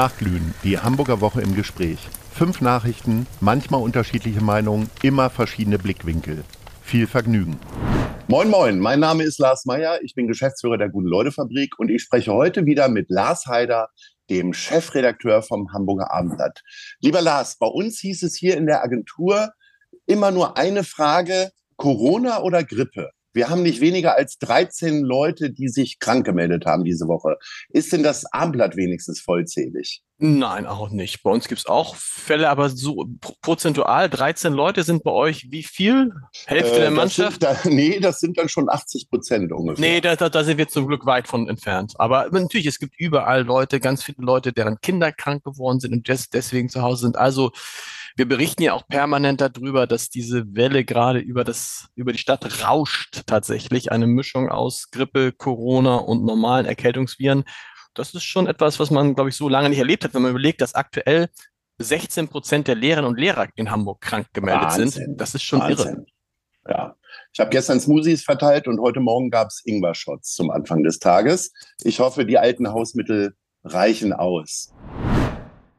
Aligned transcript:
Nachglühen, 0.00 0.54
die 0.64 0.78
Hamburger 0.78 1.20
Woche 1.20 1.42
im 1.42 1.54
Gespräch. 1.54 1.98
Fünf 2.32 2.62
Nachrichten, 2.62 3.26
manchmal 3.40 3.82
unterschiedliche 3.82 4.42
Meinungen, 4.42 4.88
immer 5.02 5.28
verschiedene 5.28 5.78
Blickwinkel. 5.78 6.42
Viel 6.82 7.06
Vergnügen. 7.06 7.60
Moin, 8.26 8.48
moin, 8.48 8.78
mein 8.78 8.98
Name 8.98 9.24
ist 9.24 9.38
Lars 9.38 9.66
Meyer, 9.66 10.00
ich 10.02 10.14
bin 10.14 10.26
Geschäftsführer 10.26 10.78
der 10.78 10.88
Guten-Leute-Fabrik 10.88 11.78
und 11.78 11.90
ich 11.90 12.00
spreche 12.00 12.32
heute 12.32 12.64
wieder 12.64 12.88
mit 12.88 13.10
Lars 13.10 13.44
Haider, 13.44 13.90
dem 14.30 14.54
Chefredakteur 14.54 15.42
vom 15.42 15.70
Hamburger 15.74 16.10
Abendblatt. 16.10 16.62
Lieber 17.02 17.20
Lars, 17.20 17.58
bei 17.58 17.66
uns 17.66 17.98
hieß 17.98 18.22
es 18.22 18.34
hier 18.34 18.56
in 18.56 18.64
der 18.64 18.82
Agentur 18.82 19.50
immer 20.06 20.30
nur 20.30 20.56
eine 20.56 20.82
Frage, 20.82 21.50
Corona 21.76 22.40
oder 22.40 22.64
Grippe? 22.64 23.10
Wir 23.32 23.48
haben 23.48 23.62
nicht 23.62 23.80
weniger 23.80 24.16
als 24.16 24.38
13 24.38 25.02
Leute, 25.02 25.50
die 25.50 25.68
sich 25.68 25.98
krank 25.98 26.26
gemeldet 26.26 26.66
haben 26.66 26.84
diese 26.84 27.06
Woche. 27.06 27.36
Ist 27.68 27.92
denn 27.92 28.02
das 28.02 28.24
Abendblatt 28.32 28.76
wenigstens 28.76 29.20
vollzählig? 29.20 30.02
Nein, 30.22 30.66
auch 30.66 30.90
nicht. 30.90 31.22
Bei 31.22 31.30
uns 31.30 31.48
gibt 31.48 31.60
es 31.60 31.66
auch 31.66 31.94
Fälle, 31.96 32.50
aber 32.50 32.68
so 32.68 33.06
prozentual 33.40 34.10
13 34.10 34.52
Leute 34.52 34.82
sind 34.82 35.02
bei 35.02 35.12
euch 35.12 35.50
wie 35.50 35.62
viel? 35.62 36.12
Hälfte 36.44 36.76
äh, 36.76 36.80
der 36.80 36.90
Mannschaft? 36.90 37.42
Da, 37.42 37.56
nee, 37.64 38.00
das 38.00 38.20
sind 38.20 38.36
dann 38.36 38.50
schon 38.50 38.68
80 38.68 39.08
Prozent 39.08 39.50
ungefähr. 39.50 39.80
Nee, 39.80 40.00
da, 40.02 40.16
da, 40.16 40.28
da, 40.28 40.44
sind 40.44 40.58
wir 40.58 40.68
zum 40.68 40.88
Glück 40.88 41.06
weit 41.06 41.26
von 41.26 41.48
entfernt. 41.48 41.94
Aber 41.96 42.28
natürlich, 42.32 42.66
es 42.66 42.78
gibt 42.78 43.00
überall 43.00 43.44
Leute, 43.44 43.80
ganz 43.80 44.02
viele 44.02 44.18
Leute, 44.20 44.52
deren 44.52 44.78
Kinder 44.82 45.10
krank 45.10 45.42
geworden 45.42 45.80
sind 45.80 45.94
und 45.94 46.06
des, 46.06 46.28
deswegen 46.28 46.68
zu 46.68 46.82
Hause 46.82 47.02
sind. 47.02 47.16
Also 47.16 47.52
wir 48.20 48.28
berichten 48.28 48.62
ja 48.62 48.74
auch 48.74 48.86
permanent 48.86 49.40
darüber, 49.40 49.86
dass 49.86 50.10
diese 50.10 50.54
Welle 50.54 50.84
gerade 50.84 51.20
über 51.20 51.42
das, 51.42 51.88
über 51.94 52.12
die 52.12 52.18
Stadt 52.18 52.62
rauscht 52.62 53.22
tatsächlich. 53.24 53.92
Eine 53.92 54.06
Mischung 54.06 54.50
aus 54.50 54.90
Grippe, 54.90 55.32
Corona 55.32 55.96
und 55.96 56.26
normalen 56.26 56.66
Erkältungsviren. 56.66 57.44
Das 57.94 58.12
ist 58.12 58.24
schon 58.24 58.46
etwas, 58.46 58.78
was 58.78 58.90
man, 58.90 59.14
glaube 59.14 59.30
ich, 59.30 59.36
so 59.36 59.48
lange 59.48 59.70
nicht 59.70 59.78
erlebt 59.78 60.04
hat, 60.04 60.12
wenn 60.12 60.20
man 60.20 60.32
überlegt, 60.32 60.60
dass 60.60 60.74
aktuell 60.74 61.30
16 61.78 62.28
Prozent 62.28 62.68
der 62.68 62.74
Lehrerinnen 62.74 63.08
und 63.08 63.18
Lehrer 63.18 63.48
in 63.54 63.70
Hamburg 63.70 64.02
krank 64.02 64.26
gemeldet 64.34 64.64
Wahnsinn. 64.64 64.90
sind. 64.90 65.18
Das 65.18 65.34
ist 65.34 65.42
schon 65.42 65.60
Wahnsinn. 65.60 65.86
irre. 65.86 66.06
Ja. 66.68 66.96
Ich 67.32 67.40
habe 67.40 67.48
gestern 67.48 67.80
Smoothies 67.80 68.22
verteilt 68.22 68.68
und 68.68 68.80
heute 68.80 69.00
Morgen 69.00 69.30
gab 69.30 69.48
es 69.48 69.62
Ingwer-Shots 69.64 70.34
zum 70.34 70.50
Anfang 70.50 70.82
des 70.82 70.98
Tages. 70.98 71.54
Ich 71.84 72.00
hoffe, 72.00 72.26
die 72.26 72.36
alten 72.36 72.70
Hausmittel 72.70 73.34
reichen 73.64 74.12
aus. 74.12 74.74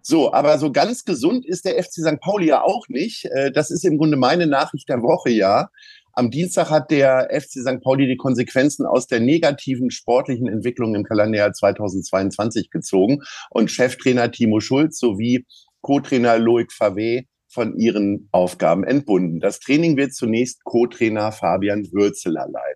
So, 0.02 0.34
aber 0.34 0.58
so 0.58 0.72
ganz 0.72 1.06
gesund 1.06 1.46
ist 1.46 1.66
der 1.66 1.82
FC 1.82 2.02
St. 2.02 2.20
Pauli 2.20 2.48
ja 2.48 2.64
auch 2.64 2.88
nicht. 2.88 3.26
Äh, 3.26 3.52
das 3.52 3.72
ist 3.72 3.86
im 3.86 3.98
Grunde 3.98 4.18
meine 4.18 4.48
Nachricht 4.48 4.90
der 4.90 5.02
Woche, 5.02 5.30
ja. 5.30 5.70
Am 6.14 6.30
Dienstag 6.30 6.70
hat 6.70 6.92
der 6.92 7.30
FC 7.32 7.62
St. 7.62 7.82
Pauli 7.82 8.06
die 8.08 8.18
Konsequenzen 8.18 8.86
aus 8.86 9.08
der 9.08 9.22
negativen 9.22 9.92
sportlichen 9.92 10.48
Entwicklung 10.48 10.94
im 10.94 11.04
Kalenderjahr 11.04 11.54
2022 11.54 12.70
gezogen 12.70 13.22
und 13.50 13.72
Cheftrainer 13.72 14.30
Timo 14.32 14.60
Schulz 14.60 15.00
sowie 15.00 15.46
Co-Trainer 15.82 16.38
Loic 16.38 16.72
Favé 16.72 17.28
von 17.48 17.78
ihren 17.78 18.28
Aufgaben 18.32 18.84
entbunden. 18.84 19.40
Das 19.40 19.60
Training 19.60 19.98
wird 19.98 20.14
zunächst 20.14 20.64
Co-Trainer 20.64 21.32
Fabian 21.32 21.92
Würzeler 21.92 22.48
leiten. 22.48 22.70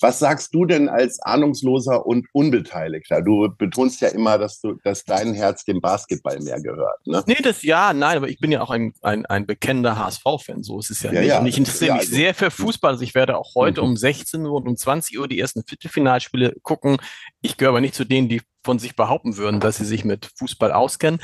Was 0.00 0.18
sagst 0.18 0.54
du 0.54 0.64
denn 0.64 0.88
als 0.88 1.20
Ahnungsloser 1.20 2.06
und 2.06 2.26
Unbeteiligter? 2.32 3.22
Du 3.22 3.48
betonst 3.56 4.00
ja 4.00 4.08
immer, 4.08 4.38
dass 4.38 4.60
du, 4.60 4.74
dass 4.84 5.04
dein 5.04 5.34
Herz 5.34 5.64
dem 5.64 5.80
Basketball 5.80 6.38
mehr 6.40 6.60
gehört. 6.60 7.06
Ne? 7.06 7.22
Nee, 7.26 7.38
das 7.42 7.62
ja, 7.62 7.92
nein, 7.92 8.16
aber 8.16 8.28
ich 8.28 8.38
bin 8.38 8.52
ja 8.52 8.62
auch 8.62 8.70
ein, 8.70 8.92
ein, 9.02 9.26
ein 9.26 9.46
bekennender 9.46 9.98
HSV-Fan. 9.98 10.62
So 10.62 10.78
ist 10.78 10.90
es 10.90 11.02
ja, 11.02 11.12
ja 11.12 11.20
nicht. 11.20 11.28
Ja, 11.28 11.40
und 11.40 11.46
ich 11.46 11.58
interessiere 11.58 11.92
mich 11.94 12.02
also, 12.02 12.14
sehr 12.14 12.34
für 12.34 12.50
Fußball. 12.50 12.92
Also 12.92 13.04
ich 13.04 13.14
werde 13.14 13.36
auch 13.36 13.54
heute 13.54 13.82
mhm. 13.82 13.88
um 13.88 13.96
16 13.96 14.44
Uhr 14.44 14.54
und 14.54 14.68
um 14.68 14.76
20 14.76 15.18
Uhr 15.18 15.28
die 15.28 15.38
ersten 15.38 15.64
Viertelfinalspiele 15.64 16.56
gucken. 16.62 16.98
Ich 17.42 17.56
gehöre 17.56 17.70
aber 17.70 17.80
nicht 17.80 17.94
zu 17.94 18.04
denen, 18.04 18.28
die 18.28 18.42
von 18.64 18.78
sich 18.78 18.96
behaupten 18.96 19.36
würden, 19.36 19.60
dass 19.60 19.78
sie 19.78 19.84
sich 19.84 20.04
mit 20.04 20.30
Fußball 20.36 20.72
auskennen 20.72 21.20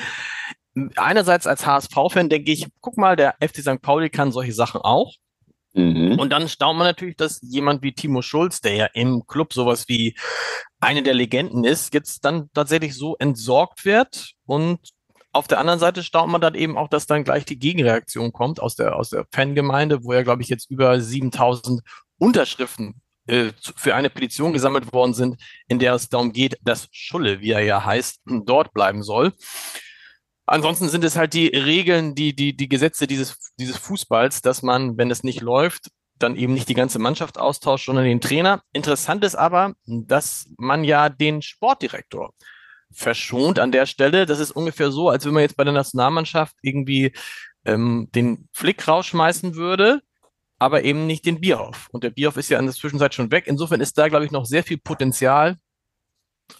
einerseits 0.97 1.47
als 1.47 1.67
HSV-Fan 1.67 2.29
denke 2.29 2.51
ich, 2.51 2.67
guck 2.81 2.97
mal, 2.97 3.17
der 3.17 3.37
FC 3.41 3.59
St. 3.59 3.81
Pauli 3.81 4.11
kann 4.11 4.33
solche 4.33 4.53
Sachen 4.53 4.81
auch. 4.81 5.15
Mhm. 5.75 6.19
Und 6.19 6.31
dann 6.31 6.49
staunt 6.49 6.79
man 6.79 6.87
natürlich, 6.87 7.17
dass 7.17 7.41
jemand 7.43 7.83
wie 7.83 7.93
Timo 7.93 8.23
Schulz, 8.23 8.61
der 8.61 8.75
ja 8.75 8.87
im 8.95 9.27
Club 9.27 9.53
sowas 9.53 9.89
wie 9.89 10.17
eine 10.81 11.03
der 11.03 11.15
Legenden 11.15 11.65
ist, 11.65 11.93
jetzt 11.95 12.25
dann 12.25 12.49
tatsächlich 12.55 12.95
so 12.95 13.17
entsorgt 13.19 13.85
wird. 13.85 14.33
Und 14.47 14.79
auf 15.33 15.49
der 15.49 15.59
anderen 15.59 15.81
Seite 15.81 16.05
staunt 16.05 16.31
man 16.31 16.41
dann 16.41 16.55
eben 16.55 16.79
auch, 16.79 16.89
dass 16.89 17.07
dann 17.07 17.25
gleich 17.25 17.45
die 17.45 17.59
Gegenreaktion 17.59 18.33
kommt 18.33 18.61
aus 18.61 18.77
der, 18.77 18.97
aus 18.97 19.11
der 19.11 19.27
Fangemeinde, 19.33 20.05
wo 20.05 20.13
ja, 20.13 20.23
glaube 20.23 20.43
ich, 20.43 20.49
jetzt 20.49 20.71
über 20.71 21.01
7000 21.01 21.83
Unterschriften 22.19 23.03
äh, 23.27 23.51
für 23.77 23.97
eine 23.97 24.11
Petition 24.11 24.53
gesammelt 24.53 24.93
worden 24.93 25.13
sind, 25.13 25.43
in 25.67 25.81
der 25.81 25.95
es 25.95 26.09
darum 26.09 26.33
geht, 26.33 26.57
dass 26.63 26.89
Schulle, 26.93 27.41
wie 27.41 27.51
er 27.51 27.63
ja 27.63 27.85
heißt, 27.85 28.21
dort 28.45 28.73
bleiben 28.73 29.03
soll. 29.03 29.33
Ansonsten 30.47 30.89
sind 30.89 31.05
es 31.05 31.17
halt 31.17 31.33
die 31.33 31.49
Regeln, 31.49 32.15
die, 32.15 32.35
die, 32.35 32.57
die 32.57 32.69
Gesetze 32.69 33.07
dieses, 33.07 33.53
dieses 33.59 33.79
Fußballs, 33.79 34.43
dass 34.43 34.63
man, 34.63 34.99
wenn 34.99 35.11
es 35.11 35.25
nicht 35.25 35.41
läuft, 35.41 35.91
dann 36.19 36.37
eben 36.37 36.55
nicht 36.55 36.69
die 36.69 36.75
ganze 36.75 36.99
Mannschaft 36.99 37.39
austauscht, 37.39 37.87
sondern 37.87 38.05
den 38.05 38.21
Trainer. 38.21 38.63
Interessant 38.73 39.25
ist 39.25 39.35
aber, 39.35 39.75
dass 39.87 40.47
man 40.59 40.85
ja 40.85 41.09
den 41.09 41.43
Sportdirektor 41.43 42.33
verschont 42.93 43.59
an 43.59 43.73
der 43.73 43.87
Stelle. 43.87 44.27
Das 44.27 44.39
ist 44.39 44.53
ungefähr 44.53 44.93
so, 44.93 45.09
als 45.09 45.25
wenn 45.25 45.35
man 45.35 45.43
jetzt 45.43 45.57
bei 45.57 45.65
der 45.65 45.73
Nationalmannschaft 45.73 46.55
irgendwie 46.63 47.13
ähm, 47.65 48.09
den 48.15 48.49
Flick 48.53 48.87
rausschmeißen 48.87 49.55
würde, 49.57 50.03
aber 50.59 50.85
eben 50.85 51.07
nicht 51.07 51.27
den 51.27 51.41
Bierhoff. 51.41 51.89
Und 51.91 52.05
der 52.05 52.11
Bierhoff 52.11 52.37
ist 52.37 52.51
ja 52.51 52.59
in 52.59 52.67
der 52.67 52.75
Zwischenzeit 52.75 53.15
schon 53.15 53.31
weg. 53.31 53.45
Insofern 53.47 53.81
ist 53.81 53.99
da, 53.99 54.09
glaube 54.09 54.25
ich, 54.25 54.31
noch 54.31 54.45
sehr 54.45 54.63
viel 54.63 54.79
Potenzial 54.79 55.57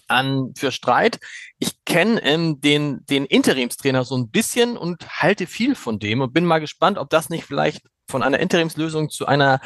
an, 0.07 0.53
für 0.55 0.71
Streit. 0.71 1.19
Ich 1.59 1.83
kenne 1.85 2.21
ähm, 2.23 2.61
den, 2.61 3.05
den 3.05 3.25
Interimstrainer 3.25 4.03
so 4.03 4.15
ein 4.15 4.29
bisschen 4.29 4.77
und 4.77 5.07
halte 5.21 5.47
viel 5.47 5.75
von 5.75 5.99
dem 5.99 6.21
und 6.21 6.33
bin 6.33 6.45
mal 6.45 6.59
gespannt, 6.59 6.97
ob 6.97 7.09
das 7.09 7.29
nicht 7.29 7.45
vielleicht 7.45 7.81
von 8.09 8.23
einer 8.23 8.39
Interimslösung 8.39 9.09
zu 9.09 9.25
einer 9.25 9.61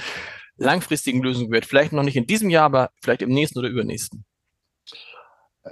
langfristigen 0.57 1.21
Lösung 1.21 1.51
wird. 1.51 1.65
Vielleicht 1.65 1.93
noch 1.93 2.03
nicht 2.03 2.17
in 2.17 2.27
diesem 2.27 2.49
Jahr, 2.49 2.65
aber 2.65 2.89
vielleicht 3.01 3.21
im 3.21 3.29
nächsten 3.29 3.59
oder 3.59 3.69
übernächsten. 3.69 4.25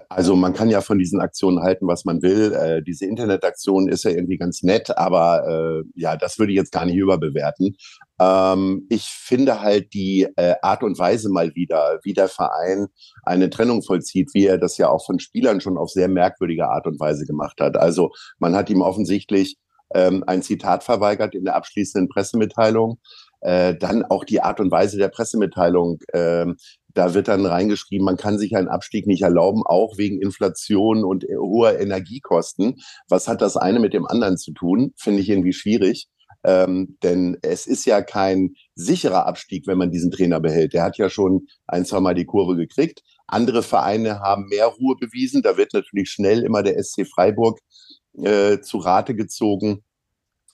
Also 0.09 0.35
man 0.35 0.53
kann 0.53 0.69
ja 0.69 0.81
von 0.81 0.99
diesen 0.99 1.21
Aktionen 1.21 1.61
halten, 1.61 1.87
was 1.87 2.05
man 2.05 2.21
will. 2.21 2.53
Äh, 2.53 2.83
diese 2.83 3.05
Internetaktion 3.05 3.87
ist 3.87 4.03
ja 4.03 4.11
irgendwie 4.11 4.37
ganz 4.37 4.61
nett, 4.63 4.95
aber 4.97 5.83
äh, 5.85 5.89
ja, 5.95 6.17
das 6.17 6.39
würde 6.39 6.51
ich 6.51 6.57
jetzt 6.57 6.71
gar 6.71 6.85
nicht 6.85 6.97
überbewerten. 6.97 7.75
Ähm, 8.19 8.87
ich 8.89 9.05
finde 9.05 9.61
halt 9.61 9.93
die 9.93 10.27
äh, 10.35 10.55
Art 10.61 10.83
und 10.83 10.97
Weise 10.97 11.29
mal 11.29 11.53
wieder, 11.55 11.99
wie 12.03 12.13
der 12.13 12.27
Verein 12.27 12.87
eine 13.23 13.49
Trennung 13.49 13.83
vollzieht, 13.83 14.31
wie 14.33 14.45
er 14.45 14.57
das 14.57 14.77
ja 14.77 14.89
auch 14.89 15.05
von 15.05 15.19
Spielern 15.19 15.61
schon 15.61 15.77
auf 15.77 15.91
sehr 15.91 16.07
merkwürdige 16.07 16.67
Art 16.67 16.87
und 16.87 16.99
Weise 16.99 17.25
gemacht 17.25 17.59
hat. 17.61 17.77
Also 17.77 18.11
man 18.39 18.55
hat 18.55 18.69
ihm 18.69 18.81
offensichtlich 18.81 19.57
ähm, 19.93 20.23
ein 20.27 20.41
Zitat 20.41 20.83
verweigert 20.83 21.35
in 21.35 21.45
der 21.45 21.55
abschließenden 21.55 22.09
Pressemitteilung. 22.09 22.99
Äh, 23.41 23.75
dann 23.75 24.03
auch 24.03 24.25
die 24.25 24.41
Art 24.41 24.59
und 24.59 24.71
Weise 24.71 24.97
der 24.97 25.09
Pressemitteilung. 25.09 25.99
Äh, 26.09 26.47
da 26.93 27.13
wird 27.13 27.27
dann 27.27 27.45
reingeschrieben, 27.45 28.03
man 28.03 28.17
kann 28.17 28.39
sich 28.39 28.55
einen 28.55 28.67
Abstieg 28.67 29.05
nicht 29.05 29.21
erlauben, 29.21 29.61
auch 29.63 29.97
wegen 29.97 30.19
Inflation 30.19 31.03
und 31.03 31.25
hoher 31.25 31.79
Energiekosten. 31.79 32.77
Was 33.07 33.27
hat 33.27 33.41
das 33.41 33.55
eine 33.55 33.79
mit 33.79 33.93
dem 33.93 34.07
anderen 34.07 34.37
zu 34.37 34.51
tun? 34.51 34.93
Finde 34.97 35.21
ich 35.21 35.29
irgendwie 35.29 35.53
schwierig. 35.53 36.07
Ähm, 36.47 36.97
denn 37.03 37.37
es 37.41 37.67
ist 37.67 37.83
ja 37.83 38.01
kein 38.01 38.55
sicherer 38.73 39.27
Abstieg, 39.27 39.67
wenn 39.67 39.77
man 39.77 39.91
diesen 39.91 40.11
Trainer 40.11 40.39
behält. 40.39 40.73
Der 40.73 40.83
hat 40.83 40.97
ja 40.97 41.09
schon 41.09 41.47
ein, 41.67 41.83
zwei 41.83 41.99
Mal 41.99 42.15
die 42.15 42.25
Kurve 42.25 42.55
gekriegt. 42.55 43.03
Andere 43.27 43.63
Vereine 43.63 44.21
haben 44.21 44.47
mehr 44.47 44.67
Ruhe 44.67 44.95
bewiesen. 44.97 45.41
Da 45.41 45.57
wird 45.57 45.73
natürlich 45.73 46.09
schnell 46.09 46.43
immer 46.43 46.63
der 46.63 46.81
SC 46.81 47.05
Freiburg 47.05 47.59
äh, 48.23 48.61
zu 48.61 48.77
Rate 48.77 49.13
gezogen, 49.13 49.83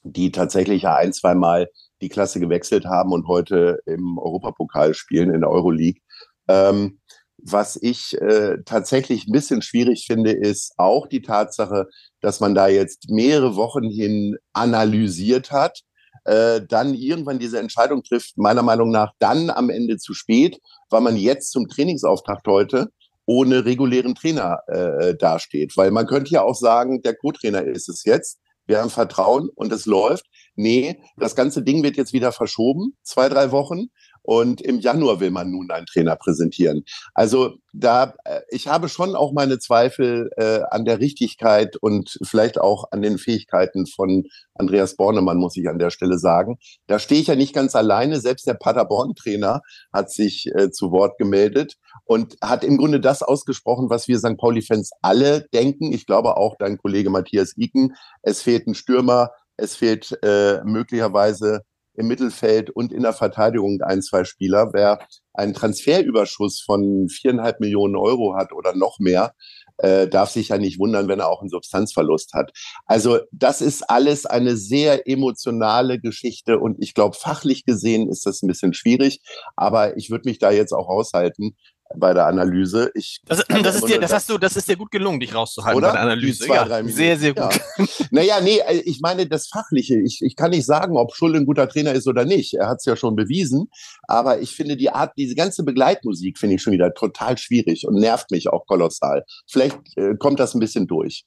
die 0.02 0.32
tatsächlich 0.32 0.82
ja 0.82 0.96
ein, 0.96 1.14
zwei 1.14 1.36
Mal 1.36 1.70
die 2.02 2.10
Klasse 2.10 2.40
gewechselt 2.40 2.86
haben 2.86 3.12
und 3.12 3.28
heute 3.28 3.80
im 3.86 4.18
Europapokal 4.18 4.96
spielen, 4.96 5.32
in 5.32 5.42
der 5.42 5.52
Euroleague. 5.52 6.02
Ähm, 6.48 7.00
was 7.38 7.78
ich 7.82 8.20
äh, 8.22 8.58
tatsächlich 8.66 9.28
ein 9.28 9.32
bisschen 9.32 9.62
schwierig 9.62 10.06
finde, 10.08 10.32
ist 10.32 10.74
auch 10.78 11.08
die 11.08 11.22
Tatsache, 11.22 11.88
dass 12.22 12.40
man 12.40 12.56
da 12.56 12.68
jetzt 12.68 13.10
mehrere 13.10 13.56
Wochen 13.56 13.90
hin 13.90 14.38
analysiert 14.54 15.52
hat, 15.52 15.82
äh, 16.26 16.62
dann 16.68 16.94
irgendwann 16.94 17.40
diese 17.40 17.60
Entscheidung 17.60 18.04
trifft, 18.04 18.38
meiner 18.38 18.64
Meinung 18.64 18.92
nach 18.92 19.14
dann 19.20 19.50
am 19.50 19.70
Ende 19.70 19.98
zu 19.98 20.14
spät, 20.14 20.60
weil 20.90 21.02
man 21.02 21.18
jetzt 21.18 21.52
zum 21.52 21.68
Trainingsauftakt 21.68 22.48
heute 22.48 22.90
ohne 23.26 23.66
regulären 23.66 24.16
Trainer 24.16 24.60
äh, 24.68 25.16
dasteht. 25.16 25.78
Weil 25.78 25.92
man 25.92 26.08
könnte 26.08 26.32
ja 26.32 26.42
auch 26.42 26.56
sagen, 26.56 27.02
der 27.02 27.16
Co-Trainer 27.16 27.64
ist 27.64 27.90
es 27.90 28.04
jetzt, 28.04 28.40
wir 28.66 28.80
haben 28.80 28.90
Vertrauen 28.90 29.50
und 29.56 29.74
es 29.74 29.86
läuft. 29.86 30.26
Nee, 30.56 31.02
das 31.18 31.36
ganze 31.36 31.64
Ding 31.64 31.84
wird 31.84 31.98
jetzt 31.98 32.14
wieder 32.14 32.32
verschoben, 32.32 32.96
zwei, 33.04 33.28
drei 33.28 33.52
Wochen. 33.52 33.90
Und 34.24 34.62
im 34.62 34.80
Januar 34.80 35.20
will 35.20 35.32
man 35.32 35.52
nun 35.52 35.70
einen 35.70 35.86
Trainer 35.86 36.16
präsentieren. 36.16 36.84
Also 37.14 37.58
da, 37.74 38.16
äh, 38.24 38.42
ich 38.50 38.68
habe 38.68 38.88
schon 38.88 39.16
auch 39.16 39.34
meine 39.34 39.60
Zweifel 39.60 40.30
äh, 40.38 40.62
an 40.72 40.86
der 40.86 41.00
Richtigkeit 41.00 41.76
und 41.78 42.18
vielleicht 42.24 42.60
auch 42.60 42.86
an 42.92 43.02
den 43.02 43.18
Fähigkeiten 43.18 43.86
von 43.86 44.24
Andreas 44.54 44.96
Bornemann, 44.96 45.38
muss 45.38 45.58
ich 45.58 45.68
an 45.68 45.80
der 45.80 45.90
Stelle 45.90 46.18
sagen. 46.18 46.58
Da 46.88 47.00
stehe 47.00 47.20
ich 47.20 47.28
ja 47.28 47.36
nicht 47.36 47.54
ganz 47.54 47.76
alleine. 47.76 48.20
Selbst 48.20 48.48
der 48.48 48.54
Paderborn-Trainer 48.54 49.62
hat 49.92 50.12
sich 50.12 50.48
äh, 50.56 50.72
zu 50.72 50.92
Wort 50.92 51.18
gemeldet 51.18 51.76
und 52.06 52.38
hat 52.42 52.64
im 52.64 52.78
Grunde 52.78 53.00
das 53.00 53.24
ausgesprochen, 53.24 53.90
was 53.90 54.08
wir 54.08 54.20
St. 54.20 54.38
Pauli-Fans 54.38 54.92
alle 55.02 55.48
denken. 55.54 55.92
Ich 55.92 56.06
glaube 56.06 56.38
auch 56.38 56.56
dein 56.58 56.78
Kollege 56.78 57.10
Matthias 57.10 57.58
Iken. 57.58 57.96
Es 58.22 58.42
fehlt 58.42 58.68
ein 58.68 58.76
Stürmer, 58.76 59.32
es 59.58 59.76
fehlt 59.76 60.18
äh, 60.24 60.64
möglicherweise 60.64 61.64
im 61.96 62.08
Mittelfeld 62.08 62.70
und 62.70 62.92
in 62.92 63.04
der 63.04 63.14
Verteidigung 63.14 63.82
ein, 63.82 64.02
zwei 64.02 64.24
Spieler. 64.24 64.72
Wer 64.74 65.00
einen 65.34 65.54
Transferüberschuss 65.54 66.62
von 66.62 67.08
viereinhalb 67.10 67.60
Millionen 67.60 67.96
Euro 67.96 68.36
hat 68.36 68.52
oder 68.54 68.76
noch 68.76 69.00
mehr, 69.00 69.34
äh, 69.78 70.08
darf 70.08 70.30
sich 70.30 70.50
ja 70.50 70.58
nicht 70.58 70.80
wundern, 70.80 71.08
wenn 71.08 71.20
er 71.20 71.30
auch 71.30 71.42
einen 71.42 71.50
Substanzverlust 71.50 72.34
hat. 72.34 72.52
Also 72.86 73.20
das 73.32 73.62
ist 73.62 73.90
alles 73.90 74.26
eine 74.26 74.56
sehr 74.56 75.08
emotionale 75.08 76.00
Geschichte 76.00 76.60
und 76.60 76.78
ich 76.80 76.94
glaube, 76.94 77.18
fachlich 77.20 77.66
gesehen 77.66 78.10
ist 78.10 78.26
das 78.26 78.42
ein 78.42 78.48
bisschen 78.48 78.74
schwierig, 78.74 79.22
aber 79.56 79.98
ich 79.98 80.12
würde 80.12 80.30
mich 80.30 80.40
da 80.40 80.52
jetzt 80.52 80.74
auch 80.74 80.88
aushalten, 80.88 81.56
bei 81.96 82.14
der 82.14 82.28
Analyse. 82.28 82.92
Ich 82.96 83.20
das, 83.26 83.44
das 83.48 83.76
ist 83.76 83.88
dir, 83.88 84.00
das 84.00 84.14
hast 84.14 84.30
du, 84.30 84.38
das 84.38 84.56
ist 84.56 84.68
dir 84.68 84.76
gut 84.76 84.92
gelungen, 84.92 85.20
dich 85.20 85.34
rauszuhalten 85.34 85.78
oder? 85.78 85.90
bei 85.90 85.94
der 85.94 86.02
Analyse. 86.02 86.46
Zwei, 86.46 86.56
ja, 86.56 86.84
sehr, 86.86 87.18
sehr 87.18 87.34
gut. 87.34 87.44
Ja. 87.78 87.86
naja, 88.12 88.42
nee, 88.42 88.60
äh, 88.60 88.82
ich 88.86 89.00
meine 89.02 89.28
das 89.28 89.48
Fachliche. 89.48 90.00
Ich, 90.00 90.22
ich 90.22 90.36
kann 90.36 90.52
nicht 90.52 90.66
sagen, 90.66 90.96
ob 90.98 91.16
Schull 91.16 91.36
ein 91.36 91.46
guter 91.46 91.68
Trainer 91.68 91.94
ist 91.94 92.08
oder 92.08 92.26
nicht. 92.26 92.54
Er 92.54 92.68
hat 92.68 92.78
es 92.80 92.86
ja 92.86 92.96
schon 92.96 93.16
bewiesen. 93.16 93.70
Aber 94.08 94.40
ich 94.40 94.56
finde 94.56 94.78
die 94.78 94.90
Art, 94.90 95.14
diese 95.18 95.36
ganze 95.36 95.64
Begleitmusik 95.64 96.38
finde 96.38 96.56
ich 96.56 96.62
schon 96.62 96.74
wieder 96.74 96.94
total 96.94 97.38
schwierig 97.38 97.88
und 97.88 97.96
nervt 97.96 98.32
mich 98.32 98.50
auch 98.50 98.66
kolossal. 98.66 99.26
Vielleicht 99.48 99.78
äh, 99.96 100.16
kommt 100.18 100.40
das 100.40 100.54
ein 100.54 100.60
bisschen 100.60 100.88
durch. 100.88 101.26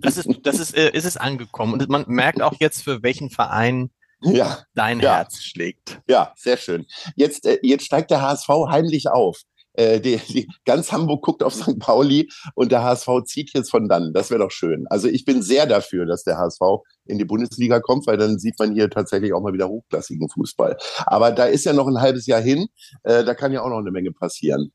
Das 0.00 0.16
ist, 0.16 0.28
das 0.42 0.58
ist, 0.58 0.76
äh, 0.76 0.90
ist 0.90 1.04
es 1.04 1.16
angekommen. 1.16 1.74
Und 1.74 1.88
man 1.88 2.04
merkt 2.06 2.40
auch 2.42 2.54
jetzt, 2.60 2.82
für 2.82 3.02
welchen 3.02 3.30
Verein 3.30 3.90
ja, 4.22 4.64
dein 4.74 5.00
ja. 5.00 5.16
Herz 5.16 5.42
schlägt. 5.42 6.00
Ja, 6.08 6.32
sehr 6.36 6.56
schön. 6.56 6.86
Jetzt, 7.16 7.46
äh, 7.46 7.58
jetzt 7.62 7.84
steigt 7.84 8.10
der 8.10 8.22
HSV 8.22 8.48
heimlich 8.68 9.08
auf. 9.08 9.42
Äh, 9.76 10.00
die, 10.00 10.16
die, 10.28 10.48
ganz 10.64 10.92
Hamburg 10.92 11.22
guckt 11.22 11.42
auf 11.42 11.54
St. 11.54 11.78
Pauli 11.78 12.28
und 12.54 12.72
der 12.72 12.82
HSV 12.82 13.08
zieht 13.24 13.52
jetzt 13.54 13.70
von 13.70 13.88
dann. 13.88 14.12
Das 14.12 14.30
wäre 14.30 14.40
doch 14.40 14.50
schön. 14.50 14.86
Also 14.88 15.08
ich 15.08 15.24
bin 15.24 15.42
sehr 15.42 15.66
dafür, 15.66 16.06
dass 16.06 16.24
der 16.24 16.38
HSV 16.38 16.60
in 17.04 17.18
die 17.18 17.24
Bundesliga 17.24 17.80
kommt, 17.80 18.06
weil 18.06 18.16
dann 18.16 18.38
sieht 18.38 18.58
man 18.58 18.72
hier 18.72 18.90
tatsächlich 18.90 19.32
auch 19.32 19.40
mal 19.40 19.52
wieder 19.52 19.68
hochklassigen 19.68 20.28
Fußball. 20.28 20.76
Aber 21.06 21.30
da 21.30 21.44
ist 21.44 21.64
ja 21.64 21.72
noch 21.72 21.86
ein 21.86 22.00
halbes 22.00 22.26
Jahr 22.26 22.40
hin. 22.40 22.66
Äh, 23.04 23.24
da 23.24 23.34
kann 23.34 23.52
ja 23.52 23.62
auch 23.62 23.68
noch 23.70 23.78
eine 23.78 23.90
Menge 23.90 24.12
passieren 24.12 24.72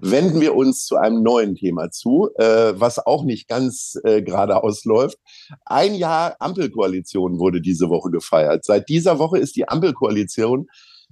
wenden 0.00 0.40
wir 0.40 0.54
uns 0.54 0.84
zu 0.84 0.96
einem 0.96 1.22
neuen 1.22 1.54
Thema 1.54 1.90
zu, 1.90 2.30
äh, 2.36 2.72
was 2.74 3.04
auch 3.04 3.24
nicht 3.24 3.48
ganz 3.48 3.98
äh, 4.04 4.22
geradeaus 4.22 4.84
läuft. 4.84 5.18
Ein 5.64 5.94
Jahr 5.94 6.36
Ampelkoalition 6.38 7.38
wurde 7.38 7.60
diese 7.60 7.88
Woche 7.88 8.10
gefeiert. 8.10 8.64
Seit 8.64 8.88
dieser 8.88 9.18
Woche 9.18 9.38
ist 9.38 9.56
die 9.56 9.68
Ampelkoalition 9.68 10.66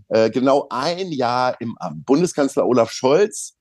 äh, 0.09 0.31
genau 0.31 0.67
ein 0.71 1.11
Jahr 1.13 1.61
im 1.61 1.77
Amt. 1.79 2.07
Bundeskanzler 2.07 2.67
Olaf 2.67 2.91
Scholz 2.91 3.57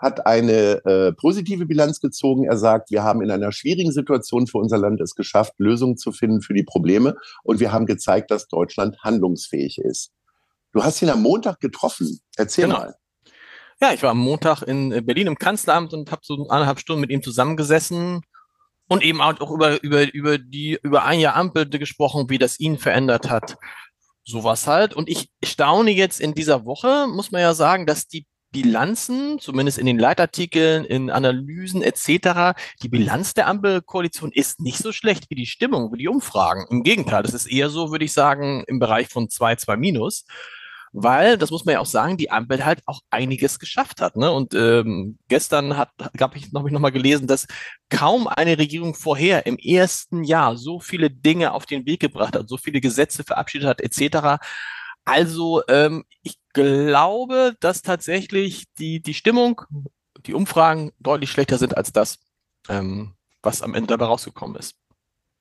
hat 0.00 0.26
eine 0.26 0.82
äh, 0.86 1.12
positive 1.12 1.66
Bilanz 1.66 2.00
gezogen. 2.00 2.44
Er 2.44 2.56
sagt, 2.56 2.90
wir 2.90 3.02
haben 3.02 3.20
in 3.20 3.30
einer 3.30 3.52
schwierigen 3.52 3.92
Situation 3.92 4.46
für 4.46 4.58
unser 4.58 4.78
Land 4.78 5.00
es 5.00 5.14
geschafft, 5.14 5.52
Lösungen 5.58 5.98
zu 5.98 6.10
finden 6.12 6.40
für 6.40 6.54
die 6.54 6.62
Probleme. 6.62 7.16
Und 7.42 7.60
wir 7.60 7.70
haben 7.70 7.84
gezeigt, 7.84 8.30
dass 8.30 8.48
Deutschland 8.48 8.98
handlungsfähig 9.02 9.78
ist. 9.78 10.12
Du 10.72 10.82
hast 10.82 11.02
ihn 11.02 11.10
am 11.10 11.22
Montag 11.22 11.60
getroffen. 11.60 12.20
Erzähl 12.36 12.64
genau. 12.64 12.78
mal. 12.78 12.94
Ja, 13.82 13.92
ich 13.92 14.02
war 14.02 14.10
am 14.10 14.18
Montag 14.18 14.62
in 14.62 15.04
Berlin 15.04 15.26
im 15.26 15.38
Kanzleramt 15.38 15.92
und 15.92 16.10
habe 16.10 16.22
so 16.24 16.48
eineinhalb 16.48 16.80
Stunden 16.80 17.00
mit 17.00 17.10
ihm 17.10 17.22
zusammengesessen 17.22 18.22
und 18.88 19.02
eben 19.02 19.20
auch 19.20 19.50
über, 19.50 19.82
über, 19.82 20.12
über 20.12 20.38
die, 20.38 20.78
über 20.82 21.04
ein 21.04 21.20
Jahr 21.20 21.36
Ampel 21.36 21.68
gesprochen, 21.68 22.28
wie 22.28 22.38
das 22.38 22.58
ihn 22.60 22.78
verändert 22.78 23.30
hat 23.30 23.56
sowas 24.24 24.66
halt. 24.66 24.94
Und 24.94 25.08
ich 25.08 25.30
staune 25.44 25.90
jetzt 25.90 26.20
in 26.20 26.34
dieser 26.34 26.64
Woche, 26.64 27.06
muss 27.08 27.30
man 27.30 27.40
ja 27.40 27.54
sagen, 27.54 27.86
dass 27.86 28.06
die 28.06 28.26
Bilanzen, 28.52 29.38
zumindest 29.38 29.78
in 29.78 29.86
den 29.86 29.98
Leitartikeln, 29.98 30.84
in 30.84 31.10
Analysen 31.10 31.82
etc., 31.82 32.58
die 32.82 32.88
Bilanz 32.88 33.32
der 33.34 33.46
Ampelkoalition 33.46 34.32
ist 34.32 34.60
nicht 34.60 34.78
so 34.78 34.92
schlecht 34.92 35.30
wie 35.30 35.36
die 35.36 35.46
Stimmung, 35.46 35.92
wie 35.92 35.98
die 35.98 36.08
Umfragen. 36.08 36.66
Im 36.68 36.82
Gegenteil, 36.82 37.22
das 37.22 37.34
ist 37.34 37.46
eher 37.46 37.70
so, 37.70 37.92
würde 37.92 38.04
ich 38.04 38.12
sagen, 38.12 38.64
im 38.66 38.80
Bereich 38.80 39.08
von 39.08 39.28
2, 39.28 39.56
2 39.56 39.76
minus 39.76 40.24
weil, 40.92 41.38
das 41.38 41.50
muss 41.50 41.64
man 41.64 41.74
ja 41.74 41.80
auch 41.80 41.86
sagen, 41.86 42.16
die 42.16 42.30
Ampel 42.30 42.64
halt 42.64 42.82
auch 42.86 43.00
einiges 43.10 43.58
geschafft 43.58 44.00
hat. 44.00 44.16
Ne? 44.16 44.30
Und 44.30 44.54
ähm, 44.54 45.18
gestern 45.28 45.76
hat, 45.76 45.90
ich, 46.14 46.20
hab 46.20 46.34
ich 46.34 46.52
noch 46.52 46.80
mal 46.80 46.90
gelesen, 46.90 47.26
dass 47.26 47.46
kaum 47.90 48.26
eine 48.26 48.58
Regierung 48.58 48.94
vorher 48.94 49.46
im 49.46 49.56
ersten 49.56 50.24
Jahr 50.24 50.56
so 50.56 50.80
viele 50.80 51.10
Dinge 51.10 51.52
auf 51.52 51.66
den 51.66 51.86
Weg 51.86 52.00
gebracht 52.00 52.34
hat, 52.34 52.48
so 52.48 52.56
viele 52.56 52.80
Gesetze 52.80 53.22
verabschiedet 53.22 53.68
hat, 53.68 53.80
etc. 53.80 54.42
Also 55.04 55.62
ähm, 55.68 56.04
ich 56.22 56.38
glaube, 56.52 57.54
dass 57.60 57.82
tatsächlich 57.82 58.64
die, 58.78 59.00
die 59.00 59.14
Stimmung, 59.14 59.62
die 60.26 60.34
Umfragen 60.34 60.90
deutlich 60.98 61.30
schlechter 61.30 61.58
sind 61.58 61.76
als 61.76 61.92
das, 61.92 62.18
ähm, 62.68 63.14
was 63.42 63.62
am 63.62 63.74
Ende 63.74 63.88
dabei 63.88 64.06
rausgekommen 64.06 64.56
ist. 64.56 64.74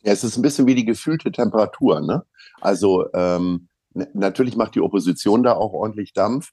Ja, 0.04 0.14
es 0.14 0.24
ist 0.24 0.38
ein 0.38 0.44
bisschen 0.44 0.68
wie 0.68 0.76
die 0.76 0.86
gefühlte 0.86 1.32
Temperatur. 1.32 2.00
Ne? 2.02 2.24
Also 2.62 3.12
ähm, 3.14 3.68
Natürlich 4.14 4.56
macht 4.56 4.76
die 4.76 4.82
Opposition 4.82 5.44
da 5.44 5.54
auch 5.54 5.74
ordentlich 5.74 6.14
Dampf. 6.14 6.52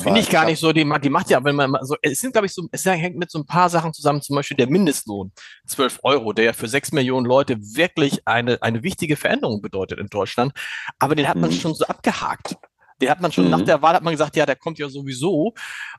Finde 0.00 0.20
ich 0.20 0.30
gar 0.30 0.44
nicht 0.44 0.60
so, 0.60 0.72
die, 0.72 0.88
die 1.02 1.10
macht 1.10 1.28
ja, 1.30 1.42
wenn 1.42 1.56
man 1.56 1.76
so, 1.82 1.96
es 2.02 2.20
sind, 2.20 2.32
glaube 2.32 2.46
ich, 2.46 2.54
so, 2.54 2.68
es 2.70 2.84
hängt 2.84 3.16
mit 3.16 3.32
so 3.32 3.40
ein 3.40 3.46
paar 3.46 3.68
Sachen 3.68 3.92
zusammen, 3.92 4.22
zum 4.22 4.36
Beispiel 4.36 4.56
der 4.56 4.70
Mindestlohn, 4.70 5.32
12 5.66 5.98
Euro, 6.04 6.32
der 6.32 6.44
ja 6.44 6.52
für 6.52 6.68
6 6.68 6.92
Millionen 6.92 7.26
Leute 7.26 7.58
wirklich 7.58 8.20
eine, 8.24 8.62
eine 8.62 8.84
wichtige 8.84 9.16
Veränderung 9.16 9.60
bedeutet 9.60 9.98
in 9.98 10.06
Deutschland. 10.06 10.52
Aber 11.00 11.16
den 11.16 11.28
hat 11.28 11.36
man 11.36 11.50
mhm. 11.50 11.54
schon 11.54 11.74
so 11.74 11.84
abgehakt. 11.86 12.56
Den 13.00 13.10
hat 13.10 13.20
man 13.20 13.32
schon 13.32 13.46
mhm. 13.46 13.50
nach 13.50 13.62
der 13.62 13.82
Wahl 13.82 13.94
hat 13.94 14.04
man 14.04 14.12
gesagt, 14.12 14.36
ja, 14.36 14.46
der 14.46 14.54
kommt 14.54 14.78
ja 14.78 14.88
sowieso. 14.88 15.54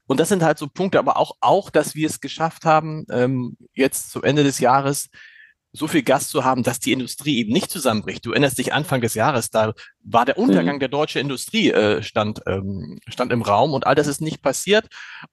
Und 0.07 0.19
das 0.21 0.29
sind 0.29 0.43
halt 0.43 0.57
so 0.57 0.67
Punkte, 0.67 0.99
aber 0.99 1.17
auch, 1.17 1.33
auch, 1.41 1.69
dass 1.69 1.93
wir 1.93 2.07
es 2.07 2.21
geschafft 2.21 2.63
haben, 2.63 3.05
ähm, 3.11 3.57
jetzt 3.73 4.11
zum 4.11 4.23
Ende 4.23 4.43
des 4.43 4.59
Jahres 4.59 5.09
so 5.75 5.87
viel 5.87 6.03
Gas 6.03 6.27
zu 6.29 6.43
haben, 6.43 6.61
dass 6.61 6.79
die 6.79 6.91
Industrie 6.91 7.39
eben 7.39 7.51
nicht 7.51 7.71
zusammenbricht. 7.71 8.23
Du 8.25 8.31
erinnerst 8.31 8.59
dich 8.59 8.73
Anfang 8.73 9.01
des 9.01 9.15
Jahres, 9.15 9.49
da 9.49 9.73
war 10.03 10.23
der 10.23 10.37
Untergang 10.37 10.75
mhm. 10.75 10.79
der 10.79 10.89
deutschen 10.89 11.19
Industrie 11.19 11.71
äh, 11.71 12.03
stand, 12.03 12.41
ähm, 12.45 12.99
stand 13.07 13.33
im 13.33 13.41
Raum 13.41 13.73
und 13.73 13.87
all 13.87 13.95
das 13.95 14.05
ist 14.05 14.21
nicht 14.21 14.43
passiert. 14.43 14.87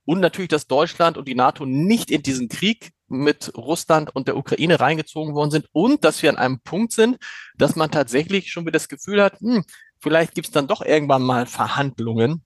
Und 0.07 0.21
natürlich, 0.21 0.49
dass 0.49 0.67
Deutschland 0.67 1.19
und 1.19 1.29
die 1.29 1.35
NATO 1.35 1.67
nicht 1.67 2.11
in 2.11 2.23
diesen 2.23 2.49
Krieg 2.49 2.93
mit 3.07 3.53
Russland 3.55 4.15
und 4.17 4.29
der 4.29 4.37
Ukraine 4.37 4.81
reingezogen 4.81 5.35
worden 5.35 5.51
sind 5.51 5.67
und 5.73 6.05
dass 6.05 6.23
wir 6.23 6.31
an 6.31 6.39
einem 6.39 6.61
Punkt 6.61 6.93
sind, 6.93 7.19
dass 7.59 7.77
man 7.77 7.91
tatsächlich 7.91 8.51
schon 8.51 8.65
wieder 8.65 8.73
das 8.73 8.89
Gefühl 8.89 9.23
hat, 9.23 9.39
hm, 9.41 9.65
vielleicht 10.01 10.35
gibt 10.35 10.47
es 10.47 10.53
dann 10.53 10.69
doch 10.69 10.81
irgendwann 10.81 11.23
mal 11.23 11.45
Verhandlungen, 11.45 12.45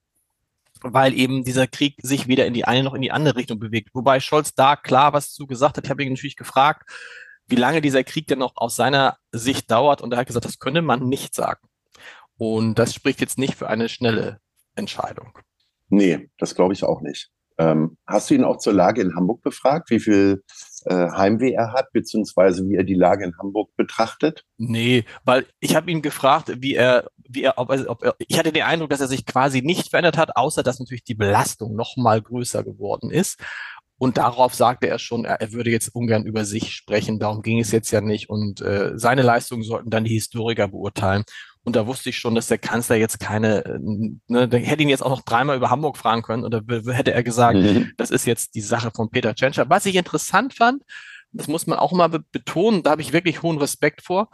weil 0.80 1.14
eben 1.14 1.44
dieser 1.44 1.68
Krieg 1.68 1.94
sich 2.02 2.26
weder 2.26 2.46
in 2.46 2.54
die 2.54 2.64
eine 2.64 2.82
noch 2.82 2.94
in 2.94 3.02
die 3.02 3.12
andere 3.12 3.36
Richtung 3.36 3.60
bewegt. 3.60 3.90
Wobei 3.94 4.18
Scholz 4.18 4.54
da 4.54 4.74
klar 4.74 5.12
was 5.12 5.32
zu 5.32 5.46
gesagt 5.46 5.76
hat. 5.76 5.84
Ich 5.84 5.90
habe 5.90 6.02
ihn 6.02 6.12
natürlich 6.12 6.36
gefragt, 6.36 6.90
wie 7.46 7.56
lange 7.56 7.80
dieser 7.80 8.04
Krieg 8.04 8.26
denn 8.26 8.38
noch 8.38 8.56
aus 8.56 8.76
seiner 8.76 9.18
Sicht 9.32 9.70
dauert. 9.70 10.00
Und 10.00 10.12
er 10.12 10.18
hat 10.18 10.26
gesagt, 10.26 10.46
das 10.46 10.58
könne 10.58 10.82
man 10.82 11.08
nicht 11.08 11.34
sagen. 11.34 11.68
Und 12.36 12.78
das 12.78 12.94
spricht 12.94 13.20
jetzt 13.20 13.38
nicht 13.38 13.54
für 13.54 13.68
eine 13.68 13.88
schnelle 13.88 14.40
Entscheidung. 14.74 15.38
Nee, 15.88 16.30
das 16.38 16.54
glaube 16.54 16.72
ich 16.72 16.84
auch 16.84 17.00
nicht. 17.00 17.30
Ähm, 17.56 17.96
hast 18.06 18.30
du 18.30 18.34
ihn 18.34 18.42
auch 18.42 18.56
zur 18.56 18.72
Lage 18.72 19.00
in 19.00 19.14
Hamburg 19.14 19.42
befragt, 19.42 19.90
wie 19.90 20.00
viel 20.00 20.42
äh, 20.86 21.10
Heimweh 21.10 21.52
er 21.52 21.72
hat, 21.72 21.92
beziehungsweise 21.92 22.68
wie 22.68 22.74
er 22.74 22.82
die 22.82 22.94
Lage 22.94 23.24
in 23.24 23.38
Hamburg 23.38 23.70
betrachtet? 23.76 24.44
Nee, 24.56 25.04
weil 25.24 25.46
ich 25.60 25.76
habe 25.76 25.88
ihn 25.90 26.02
gefragt, 26.02 26.50
wie 26.58 26.74
er, 26.74 27.08
wie 27.16 27.44
er, 27.44 27.58
ob 27.58 27.70
er, 27.70 27.88
ob 27.88 28.02
er, 28.02 28.16
ich 28.18 28.38
hatte 28.38 28.50
den 28.50 28.64
Eindruck, 28.64 28.90
dass 28.90 29.00
er 29.00 29.06
sich 29.06 29.24
quasi 29.24 29.62
nicht 29.62 29.90
verändert 29.90 30.18
hat, 30.18 30.36
außer 30.36 30.64
dass 30.64 30.80
natürlich 30.80 31.04
die 31.04 31.14
Belastung 31.14 31.76
noch 31.76 31.96
mal 31.96 32.20
größer 32.20 32.64
geworden 32.64 33.10
ist. 33.10 33.38
Und 34.04 34.18
darauf 34.18 34.54
sagte 34.54 34.86
er 34.86 34.98
schon, 34.98 35.24
er, 35.24 35.40
er, 35.40 35.52
würde 35.54 35.70
jetzt 35.70 35.94
ungern 35.94 36.26
über 36.26 36.44
sich 36.44 36.74
sprechen. 36.74 37.18
Darum 37.18 37.40
ging 37.40 37.58
es 37.58 37.72
jetzt 37.72 37.90
ja 37.90 38.02
nicht. 38.02 38.28
Und 38.28 38.60
äh, 38.60 38.92
seine 38.96 39.22
Leistungen 39.22 39.62
sollten 39.62 39.88
dann 39.88 40.04
die 40.04 40.12
Historiker 40.12 40.68
beurteilen. 40.68 41.24
Und 41.62 41.74
da 41.74 41.86
wusste 41.86 42.10
ich 42.10 42.18
schon, 42.18 42.34
dass 42.34 42.48
der 42.48 42.58
Kanzler 42.58 42.96
jetzt 42.96 43.18
keine, 43.18 43.64
äh, 43.64 43.78
ne, 44.28 44.46
der 44.46 44.60
hätte 44.60 44.82
ihn 44.82 44.90
jetzt 44.90 45.02
auch 45.02 45.08
noch 45.08 45.22
dreimal 45.22 45.56
über 45.56 45.70
Hamburg 45.70 45.96
fragen 45.96 46.20
können. 46.20 46.44
Oder 46.44 46.60
hätte 46.92 47.14
er 47.14 47.22
gesagt, 47.22 47.56
mhm. 47.56 47.92
das 47.96 48.10
ist 48.10 48.26
jetzt 48.26 48.54
die 48.54 48.60
Sache 48.60 48.90
von 48.94 49.08
Peter 49.08 49.34
Tschentscher. 49.34 49.70
Was 49.70 49.86
ich 49.86 49.96
interessant 49.96 50.52
fand, 50.52 50.82
das 51.32 51.48
muss 51.48 51.66
man 51.66 51.78
auch 51.78 51.92
be 52.10 52.22
betonen, 52.30 52.82
da 52.82 52.90
habe 52.90 53.00
ich 53.00 53.14
wirklich 53.14 53.40
hohen 53.40 53.56
Respekt 53.56 54.02
vor, 54.02 54.28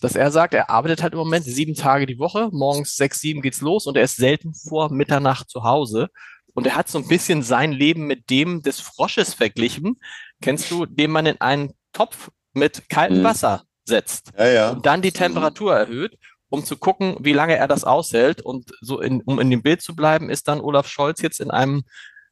dass 0.00 0.16
er 0.16 0.30
sagt, 0.30 0.54
er 0.54 0.70
arbeitet 0.70 1.02
halt 1.02 1.12
im 1.12 1.18
Moment 1.18 1.44
sieben 1.44 1.74
Tage 1.74 2.06
die 2.06 2.18
Woche, 2.18 2.48
morgens 2.52 2.96
sechs, 2.96 3.20
sieben 3.20 3.42
geht's 3.42 3.60
los 3.60 3.86
und 3.86 3.98
er 3.98 4.04
ist 4.04 4.16
selten 4.16 4.54
vor 4.54 4.90
Mitternacht 4.90 5.50
zu 5.50 5.62
Hause. 5.62 6.08
Und 6.54 6.66
er 6.66 6.76
hat 6.76 6.88
so 6.88 6.98
ein 6.98 7.08
bisschen 7.08 7.42
sein 7.42 7.72
Leben 7.72 8.06
mit 8.06 8.30
dem 8.30 8.62
des 8.62 8.80
Frosches 8.80 9.34
verglichen. 9.34 9.96
Kennst 10.40 10.70
du, 10.70 10.86
den 10.86 11.10
man 11.10 11.26
in 11.26 11.40
einen 11.40 11.72
Topf 11.92 12.30
mit 12.52 12.88
kaltem 12.88 13.18
mhm. 13.18 13.24
Wasser 13.24 13.64
setzt 13.84 14.32
ja, 14.38 14.48
ja. 14.48 14.70
und 14.70 14.86
dann 14.86 15.02
die 15.02 15.12
Temperatur 15.12 15.74
erhöht. 15.76 16.18
um 16.52 16.64
zu 16.64 16.76
gucken, 16.76 17.16
wie 17.20 17.32
lange 17.32 17.56
er 17.56 17.68
das 17.68 17.84
aushält. 17.84 18.42
Und 18.42 18.72
so 18.80 19.00
in, 19.00 19.22
um 19.22 19.38
in 19.38 19.50
dem 19.50 19.62
Bild 19.62 19.82
zu 19.82 19.94
bleiben, 19.94 20.28
ist 20.28 20.48
dann 20.48 20.60
Olaf 20.60 20.88
Scholz 20.88 21.22
jetzt 21.22 21.40
in 21.40 21.50
einem 21.50 21.84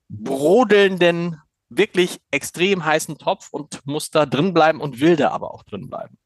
brodelnden, 0.09 1.41
wirklich 1.69 2.19
extrem 2.31 2.85
heißen 2.85 3.19
Topf 3.19 3.49
und 3.53 3.87
muss 3.87 4.11
da 4.11 4.27
drin 4.27 4.53
bleiben 4.55 4.81
und 4.81 5.01
will 5.01 5.17
da 5.17 5.31
aber 5.31 5.55
auch 5.55 5.63
drin 5.63 5.89
bleiben. 5.89 6.19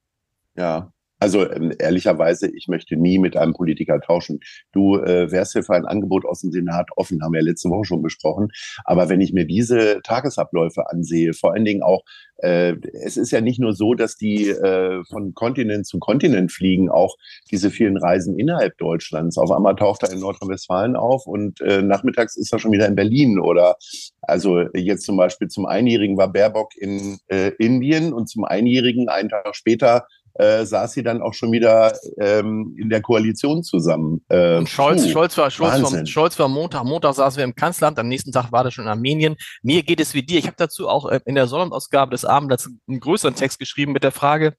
Ja, 0.56 0.92
also 1.22 1.48
ähm, 1.48 1.72
ehrlicherweise, 1.78 2.50
ich 2.52 2.66
möchte 2.66 2.96
nie 2.96 3.20
mit 3.20 3.36
einem 3.36 3.52
Politiker 3.52 4.00
tauschen. 4.00 4.40
Du 4.72 4.96
äh, 4.96 5.30
wärst 5.30 5.54
ja 5.54 5.62
für 5.62 5.74
ein 5.74 5.86
Angebot 5.86 6.24
aus 6.26 6.40
dem 6.40 6.50
Senat 6.50 6.90
offen, 6.96 7.22
haben 7.22 7.32
wir 7.32 7.42
letzte 7.42 7.70
Woche 7.70 7.84
schon 7.84 8.02
besprochen. 8.02 8.48
Aber 8.84 9.08
wenn 9.08 9.20
ich 9.20 9.32
mir 9.32 9.46
diese 9.46 10.00
Tagesabläufe 10.02 10.90
ansehe, 10.90 11.32
vor 11.32 11.52
allen 11.52 11.64
Dingen 11.64 11.84
auch, 11.84 12.02
äh, 12.38 12.74
es 13.04 13.16
ist 13.16 13.30
ja 13.30 13.40
nicht 13.40 13.60
nur 13.60 13.72
so, 13.72 13.94
dass 13.94 14.16
die 14.16 14.48
äh, 14.48 15.04
von 15.04 15.32
Kontinent 15.32 15.86
zu 15.86 16.00
Kontinent 16.00 16.50
fliegen, 16.50 16.90
auch 16.90 17.14
diese 17.52 17.70
vielen 17.70 17.98
Reisen 17.98 18.36
innerhalb 18.36 18.76
Deutschlands. 18.78 19.38
Auf 19.38 19.52
einmal 19.52 19.76
taucht 19.76 20.02
er 20.02 20.10
in 20.10 20.18
Nordrhein-Westfalen 20.18 20.96
auf 20.96 21.28
und 21.28 21.60
äh, 21.60 21.82
nachmittags 21.82 22.36
ist 22.36 22.52
er 22.52 22.58
schon 22.58 22.72
wieder 22.72 22.88
in 22.88 22.96
Berlin. 22.96 23.38
Oder 23.38 23.76
also 24.22 24.62
jetzt 24.74 25.04
zum 25.04 25.16
Beispiel 25.16 25.46
zum 25.46 25.66
Einjährigen 25.66 26.16
war 26.16 26.32
Baerbock 26.32 26.76
in 26.76 27.18
äh, 27.28 27.52
Indien 27.60 28.12
und 28.12 28.28
zum 28.28 28.44
Einjährigen 28.44 29.08
einen 29.08 29.28
Tag 29.28 29.54
später 29.54 30.08
äh, 30.34 30.64
saß 30.64 30.92
sie 30.92 31.02
dann 31.02 31.22
auch 31.22 31.34
schon 31.34 31.52
wieder 31.52 31.92
ähm, 32.18 32.74
in 32.78 32.88
der 32.88 33.02
Koalition 33.02 33.62
zusammen. 33.62 34.24
Äh, 34.28 34.58
und 34.58 34.68
Scholz, 34.68 35.04
puh, 35.04 35.10
Scholz, 35.10 35.36
war, 35.36 35.50
Scholz, 35.50 35.82
war, 35.82 36.06
Scholz 36.06 36.38
war 36.38 36.48
Montag, 36.48 36.84
Montag 36.84 37.14
saßen 37.14 37.38
wir 37.38 37.44
im 37.44 37.54
Kanzleramt, 37.54 37.98
am 37.98 38.08
nächsten 38.08 38.32
Tag 38.32 38.52
war 38.52 38.64
das 38.64 38.74
schon 38.74 38.84
in 38.84 38.90
Armenien. 38.90 39.36
Mir 39.62 39.82
geht 39.82 40.00
es 40.00 40.14
wie 40.14 40.22
dir. 40.22 40.38
Ich 40.38 40.46
habe 40.46 40.56
dazu 40.56 40.88
auch 40.88 41.08
äh, 41.08 41.20
in 41.26 41.34
der 41.34 41.46
Sonnendausgabe 41.46 42.10
des 42.10 42.24
Abends 42.24 42.68
einen 42.88 43.00
größeren 43.00 43.34
Text 43.34 43.58
geschrieben 43.58 43.92
mit 43.92 44.04
der 44.04 44.12
Frage, 44.12 44.54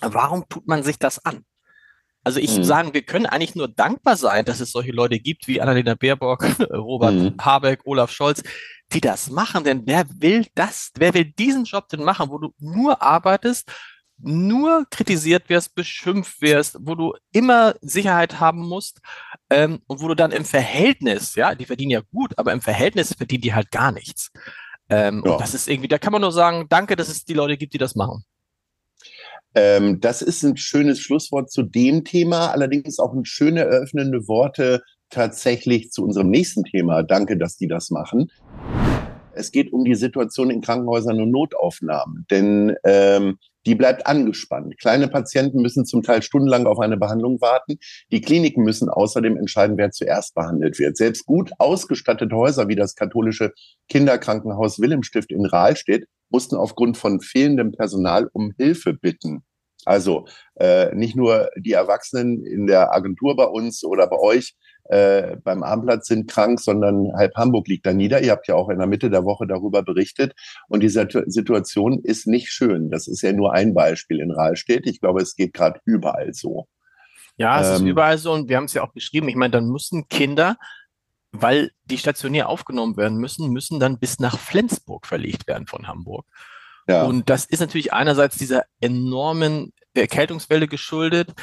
warum 0.00 0.44
tut 0.48 0.66
man 0.66 0.82
sich 0.82 0.98
das 0.98 1.24
an? 1.24 1.44
Also 2.24 2.40
ich 2.40 2.56
mhm. 2.56 2.64
sagen, 2.64 2.94
wir 2.94 3.02
können 3.02 3.26
eigentlich 3.26 3.54
nur 3.54 3.68
dankbar 3.68 4.16
sein, 4.16 4.46
dass 4.46 4.60
es 4.60 4.72
solche 4.72 4.92
Leute 4.92 5.18
gibt 5.20 5.46
wie 5.46 5.60
Annalena 5.60 5.94
Baerbock, 5.94 6.42
Robert 6.72 7.14
mhm. 7.14 7.34
Habeck, 7.38 7.80
Olaf 7.84 8.10
Scholz, 8.10 8.42
die 8.92 9.02
das 9.02 9.30
machen. 9.30 9.62
Denn 9.62 9.82
wer 9.84 10.06
will 10.18 10.46
das? 10.54 10.90
Wer 10.96 11.12
will 11.12 11.26
diesen 11.26 11.64
Job 11.64 11.88
denn 11.88 12.02
machen, 12.02 12.30
wo 12.30 12.38
du 12.38 12.54
nur 12.58 13.02
arbeitest 13.02 13.70
nur 14.18 14.86
kritisiert 14.90 15.48
wirst, 15.48 15.74
beschimpft 15.74 16.40
wirst, 16.40 16.76
wo 16.80 16.94
du 16.94 17.14
immer 17.32 17.74
Sicherheit 17.80 18.40
haben 18.40 18.66
musst 18.66 19.00
ähm, 19.50 19.80
und 19.86 20.00
wo 20.00 20.08
du 20.08 20.14
dann 20.14 20.32
im 20.32 20.44
Verhältnis, 20.44 21.34
ja, 21.34 21.54
die 21.54 21.66
verdienen 21.66 21.90
ja 21.90 22.00
gut, 22.12 22.32
aber 22.38 22.52
im 22.52 22.60
Verhältnis 22.60 23.14
verdienen 23.14 23.42
die 23.42 23.54
halt 23.54 23.70
gar 23.70 23.92
nichts. 23.92 24.30
Ähm, 24.88 25.22
ja. 25.24 25.32
Und 25.32 25.40
das 25.40 25.54
ist 25.54 25.68
irgendwie, 25.68 25.88
da 25.88 25.98
kann 25.98 26.12
man 26.12 26.22
nur 26.22 26.32
sagen, 26.32 26.66
danke, 26.68 26.96
dass 26.96 27.08
es 27.08 27.24
die 27.24 27.34
Leute 27.34 27.56
gibt, 27.56 27.74
die 27.74 27.78
das 27.78 27.94
machen. 27.94 28.24
Ähm, 29.54 30.00
das 30.00 30.20
ist 30.22 30.42
ein 30.42 30.56
schönes 30.56 31.00
Schlusswort 31.00 31.50
zu 31.50 31.62
dem 31.62 32.04
Thema, 32.04 32.50
allerdings 32.50 32.98
auch 32.98 33.12
ein 33.12 33.24
schöne 33.24 33.60
eröffnende 33.60 34.26
Worte 34.26 34.82
tatsächlich 35.10 35.90
zu 35.90 36.02
unserem 36.02 36.30
nächsten 36.30 36.64
Thema. 36.64 37.02
Danke, 37.02 37.36
dass 37.36 37.56
die 37.56 37.68
das 37.68 37.90
machen. 37.90 38.30
Es 39.32 39.52
geht 39.52 39.72
um 39.72 39.84
die 39.84 39.94
Situation 39.94 40.50
in 40.50 40.60
Krankenhäusern 40.60 41.20
und 41.20 41.30
Notaufnahmen. 41.30 42.26
Denn 42.30 42.74
ähm, 42.84 43.38
die 43.66 43.74
bleibt 43.74 44.06
angespannt. 44.06 44.78
Kleine 44.78 45.08
Patienten 45.08 45.62
müssen 45.62 45.84
zum 45.84 46.02
Teil 46.02 46.22
stundenlang 46.22 46.66
auf 46.66 46.78
eine 46.78 46.96
Behandlung 46.96 47.40
warten. 47.40 47.78
Die 48.12 48.20
Kliniken 48.20 48.64
müssen 48.64 48.88
außerdem 48.88 49.36
entscheiden, 49.36 49.76
wer 49.76 49.90
zuerst 49.90 50.34
behandelt 50.34 50.78
wird. 50.78 50.96
Selbst 50.96 51.26
gut 51.26 51.52
ausgestattete 51.58 52.34
Häuser 52.34 52.68
wie 52.68 52.76
das 52.76 52.94
katholische 52.94 53.52
Kinderkrankenhaus 53.88 54.80
Wilhelmstift 54.80 55.30
in 55.30 55.46
Rahlstedt 55.46 56.06
mussten 56.30 56.56
aufgrund 56.56 56.96
von 56.96 57.20
fehlendem 57.20 57.72
Personal 57.72 58.28
um 58.32 58.52
Hilfe 58.56 58.92
bitten. 58.92 59.44
Also 59.84 60.26
äh, 60.56 60.94
nicht 60.94 61.16
nur 61.16 61.50
die 61.56 61.72
Erwachsenen 61.72 62.44
in 62.44 62.66
der 62.66 62.92
Agentur 62.92 63.36
bei 63.36 63.44
uns 63.44 63.84
oder 63.84 64.06
bei 64.06 64.18
euch 64.18 64.54
äh, 64.84 65.36
beim 65.42 65.62
Armplatz 65.62 66.08
sind 66.08 66.30
krank, 66.30 66.60
sondern 66.60 67.12
halb 67.14 67.34
Hamburg 67.36 67.68
liegt 67.68 67.86
da 67.86 67.92
nieder. 67.92 68.22
Ihr 68.22 68.32
habt 68.32 68.48
ja 68.48 68.54
auch 68.54 68.68
in 68.68 68.78
der 68.78 68.86
Mitte 68.86 69.10
der 69.10 69.24
Woche 69.24 69.46
darüber 69.46 69.82
berichtet. 69.82 70.34
Und 70.68 70.82
diese 70.82 71.08
Situation 71.26 72.00
ist 72.02 72.26
nicht 72.26 72.50
schön. 72.50 72.90
Das 72.90 73.08
ist 73.08 73.22
ja 73.22 73.32
nur 73.32 73.54
ein 73.54 73.72
Beispiel 73.72 74.20
in 74.20 74.30
Rahlstedt. 74.30 74.86
Ich 74.86 75.00
glaube, 75.00 75.22
es 75.22 75.36
geht 75.36 75.54
gerade 75.54 75.80
überall 75.84 76.34
so. 76.34 76.66
Ja, 77.36 77.60
es 77.60 77.68
ähm, 77.68 77.86
ist 77.86 77.90
überall 77.90 78.18
so. 78.18 78.32
Und 78.32 78.48
wir 78.48 78.58
haben 78.58 78.64
es 78.64 78.74
ja 78.74 78.82
auch 78.82 78.92
beschrieben. 78.92 79.28
Ich 79.28 79.36
meine, 79.36 79.52
dann 79.52 79.68
müssen 79.68 80.08
Kinder 80.08 80.56
weil 81.34 81.72
die 81.84 81.98
stationär 81.98 82.48
aufgenommen 82.48 82.96
werden 82.96 83.18
müssen, 83.18 83.50
müssen 83.50 83.80
dann 83.80 83.98
bis 83.98 84.20
nach 84.20 84.38
Flensburg 84.38 85.04
verlegt 85.06 85.48
werden 85.48 85.66
von 85.66 85.88
Hamburg. 85.88 86.24
Ja. 86.88 87.04
Und 87.04 87.30
das 87.30 87.44
ist 87.46 87.60
natürlich 87.60 87.92
einerseits 87.92 88.36
dieser 88.36 88.64
enormen 88.80 89.72
Erkältungswelle 89.94 90.68
geschuldet 90.68 91.34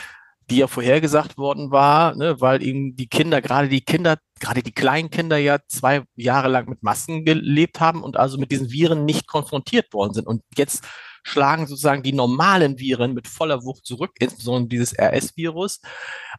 die 0.52 0.58
ja 0.58 0.68
vorhergesagt 0.68 1.38
worden 1.38 1.72
war, 1.72 2.16
ne, 2.16 2.40
weil 2.40 2.62
eben 2.62 2.96
die 2.96 3.08
Kinder, 3.08 3.42
gerade 3.42 3.70
die 3.70 3.82
Kinder, 3.82 4.18
gerade 4.40 4.62
die 4.62 4.74
kleinen 4.74 5.10
Kinder 5.10 5.38
ja 5.38 5.60
zwei 5.68 6.04
Jahre 6.16 6.50
lang 6.50 6.68
mit 6.68 6.84
Masken 6.84 7.24
gelebt 7.24 7.80
haben 7.80 8.04
und 8.04 8.18
also 8.18 8.38
mit 8.38 8.52
diesen 8.52 8.70
Viren 8.70 9.06
nicht 9.06 9.28
konfrontiert 9.28 9.94
worden 9.94 10.14
sind. 10.14 10.28
Und 10.28 10.44
jetzt 10.58 10.86
schlagen 11.24 11.68
sozusagen 11.68 12.04
die 12.04 12.14
normalen 12.14 12.80
Viren 12.80 13.14
mit 13.14 13.28
voller 13.28 13.64
Wucht 13.64 13.86
zurück, 13.86 14.12
insbesondere 14.20 14.70
dieses 14.70 14.98
RS-Virus. 14.98 15.82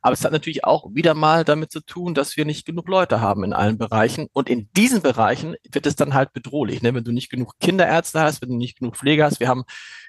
Aber 0.00 0.12
es 0.12 0.24
hat 0.24 0.32
natürlich 0.32 0.64
auch 0.64 0.94
wieder 0.94 1.14
mal 1.14 1.44
damit 1.44 1.70
zu 1.70 1.80
tun, 1.80 2.14
dass 2.14 2.36
wir 2.36 2.44
nicht 2.44 2.66
genug 2.66 2.88
Leute 2.88 3.20
haben 3.20 3.44
in 3.44 3.52
allen 3.52 3.78
Bereichen. 3.78 4.28
Und 4.32 4.48
in 4.48 4.70
diesen 4.76 5.02
Bereichen 5.02 5.54
wird 5.70 5.86
es 5.86 5.96
dann 5.96 6.14
halt 6.14 6.32
bedrohlich, 6.32 6.82
ne? 6.82 6.94
wenn 6.94 7.04
du 7.04 7.12
nicht 7.12 7.30
genug 7.30 7.58
Kinderärzte 7.60 8.20
hast, 8.20 8.42
wenn 8.42 8.50
du 8.50 8.56
nicht 8.56 8.78
genug 8.78 8.96
Pflege 8.96 9.24
hast. 9.24 9.40
Wir 9.40 9.48
haben 9.48 9.64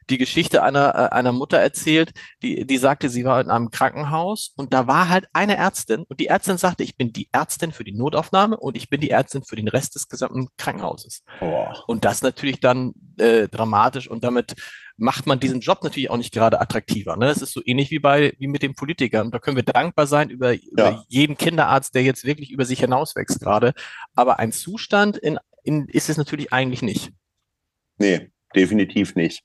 die 0.10 0.18
Geschichte 0.18 0.64
einer, 0.64 0.96
äh, 0.96 1.16
einer 1.16 1.32
Mutter 1.32 1.58
erzählt, 1.58 2.12
die, 2.42 2.66
die 2.66 2.78
sagte, 2.78 3.10
sie 3.10 3.26
war 3.26 3.40
in 3.42 3.50
einem 3.50 3.70
Krankenhaus 3.70 4.54
und 4.56 4.74
da 4.74 4.88
war 4.88 5.10
halt 5.10 5.28
eine 5.34 5.56
Ärztin 5.58 6.04
und 6.04 6.20
die 6.20 6.28
Ärztin 6.28 6.58
sagte, 6.58 6.84
ich 6.84 6.98
bin 6.98 7.14
die 7.14 7.30
Ärztin 7.32 7.72
für 7.72 7.84
die 7.84 7.94
Notaufnahme 7.94 8.58
und 8.58 8.76
ich 8.76 8.90
bin 8.90 9.02
die 9.02 9.12
Ärztin 9.12 9.44
für 9.44 9.56
den 9.56 9.68
Rest 9.68 9.96
des 9.96 10.08
gesamten 10.08 10.50
Krankenhauses. 10.58 11.24
Oh. 11.42 11.68
Und 11.88 12.06
das 12.06 12.22
natürlich 12.22 12.60
dann 12.60 12.94
äh, 13.18 13.48
dramatisch 13.48 14.10
und 14.10 14.24
damit 14.24 14.56
macht 14.98 15.26
man 15.26 15.40
diesen 15.40 15.60
Job 15.60 15.84
natürlich 15.84 16.10
auch 16.10 16.18
nicht 16.18 16.34
gerade 16.34 16.62
attraktiver. 16.62 17.18
Ne? 17.18 17.26
Das 17.26 17.42
ist 17.42 17.54
so 17.54 17.62
ähnlich 17.66 17.92
wie 17.92 18.00
bei 18.00 18.34
wie 18.38 18.48
mit 18.48 18.62
den 18.62 18.76
Politikern. 18.76 19.32
Da 19.32 19.40
können 19.40 19.56
wir 19.56 19.64
dankbar 19.64 20.08
sein 20.08 20.30
über, 20.30 20.54
ja. 20.54 20.62
über 20.72 21.06
jeden 21.08 21.38
Kinderarzt, 21.38 21.96
der 21.96 22.04
jetzt 22.04 22.26
wirklich 22.26 22.52
über 22.52 22.66
sich 22.66 22.80
hinauswächst 22.80 23.40
gerade. 23.40 23.74
Aber 24.16 24.40
ein 24.40 24.52
Zustand 24.52 25.18
in, 25.18 25.40
in, 25.64 25.88
ist 25.88 26.10
es 26.10 26.18
natürlich 26.18 26.54
eigentlich 26.54 26.82
nicht. 26.82 27.12
Nee, 27.98 28.32
definitiv 28.56 29.16
nicht. 29.16 29.44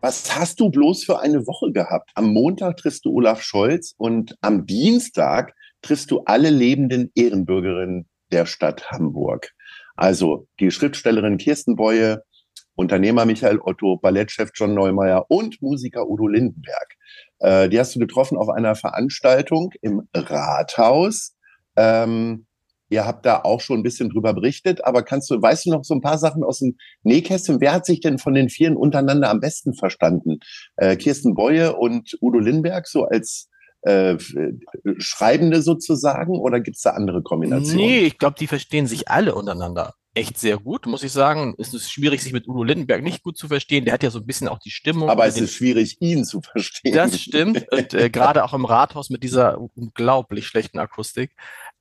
Was 0.00 0.38
hast 0.38 0.60
du 0.60 0.70
bloß 0.70 1.04
für 1.04 1.20
eine 1.20 1.46
Woche 1.46 1.72
gehabt? 1.72 2.10
Am 2.14 2.32
Montag 2.32 2.76
triffst 2.76 3.04
du 3.04 3.12
Olaf 3.12 3.42
Scholz 3.42 3.94
und 3.96 4.36
am 4.40 4.64
Dienstag 4.64 5.54
triffst 5.82 6.10
du 6.12 6.22
alle 6.24 6.50
lebenden 6.50 7.10
Ehrenbürgerinnen 7.16 8.08
der 8.30 8.46
Stadt 8.46 8.90
Hamburg. 8.92 9.50
Also 9.96 10.46
die 10.60 10.70
Schriftstellerin 10.70 11.38
Kirsten 11.38 11.74
Beue, 11.74 12.22
Unternehmer 12.78 13.26
Michael 13.26 13.58
Otto, 13.58 13.96
Ballettchef 13.96 14.50
John 14.54 14.72
Neumeier 14.72 15.26
und 15.28 15.60
Musiker 15.60 16.08
Udo 16.08 16.28
Lindenberg. 16.28 16.94
Äh, 17.40 17.68
die 17.68 17.78
hast 17.78 17.96
du 17.96 17.98
getroffen 17.98 18.38
auf 18.38 18.48
einer 18.48 18.76
Veranstaltung 18.76 19.72
im 19.82 20.08
Rathaus. 20.14 21.34
Ähm, 21.76 22.46
Ihr 22.90 23.04
habt 23.04 23.26
da 23.26 23.42
auch 23.42 23.60
schon 23.60 23.80
ein 23.80 23.82
bisschen 23.82 24.08
drüber 24.08 24.32
berichtet, 24.32 24.82
aber 24.82 25.02
kannst 25.02 25.28
du, 25.28 25.42
weißt 25.42 25.66
du 25.66 25.70
noch 25.72 25.84
so 25.84 25.92
ein 25.92 26.00
paar 26.00 26.16
Sachen 26.16 26.42
aus 26.42 26.60
dem 26.60 26.78
Nähkästchen? 27.02 27.60
Wer 27.60 27.74
hat 27.74 27.84
sich 27.84 28.00
denn 28.00 28.16
von 28.16 28.32
den 28.32 28.48
Vieren 28.48 28.78
untereinander 28.78 29.28
am 29.28 29.40
besten 29.40 29.74
verstanden? 29.74 30.38
Äh, 30.76 30.96
Kirsten 30.96 31.34
Beue 31.34 31.76
und 31.76 32.16
Udo 32.22 32.38
Lindberg 32.38 32.88
so 32.88 33.04
als 33.04 33.50
äh, 33.82 34.16
Schreibende 34.96 35.60
sozusagen 35.60 36.38
oder 36.38 36.60
gibt 36.60 36.78
es 36.78 36.82
da 36.82 36.92
andere 36.92 37.22
Kombinationen? 37.22 37.76
Nee, 37.76 37.98
ich 38.06 38.16
glaube, 38.16 38.36
die 38.40 38.46
verstehen 38.46 38.86
sich 38.86 39.10
alle 39.10 39.34
untereinander 39.34 39.92
echt 40.14 40.38
sehr 40.38 40.58
gut, 40.58 40.86
muss 40.86 41.02
ich 41.02 41.12
sagen. 41.12 41.54
Es 41.58 41.72
ist 41.72 41.90
schwierig, 41.90 42.22
sich 42.22 42.32
mit 42.32 42.48
Udo 42.48 42.62
Lindenberg 42.62 43.02
nicht 43.02 43.22
gut 43.22 43.38
zu 43.38 43.48
verstehen. 43.48 43.84
Der 43.84 43.94
hat 43.94 44.02
ja 44.02 44.10
so 44.10 44.18
ein 44.18 44.26
bisschen 44.26 44.48
auch 44.48 44.58
die 44.58 44.70
Stimmung. 44.70 45.10
Aber 45.10 45.26
es 45.26 45.36
ist 45.36 45.54
schwierig, 45.54 45.96
ihn 46.00 46.24
zu 46.24 46.40
verstehen. 46.40 46.94
Das 46.94 47.20
stimmt. 47.20 47.66
Und 47.70 47.94
äh, 47.94 48.10
gerade 48.10 48.44
auch 48.44 48.52
im 48.52 48.64
Rathaus 48.64 49.10
mit 49.10 49.22
dieser 49.22 49.60
unglaublich 49.76 50.46
schlechten 50.46 50.78
Akustik. 50.78 51.32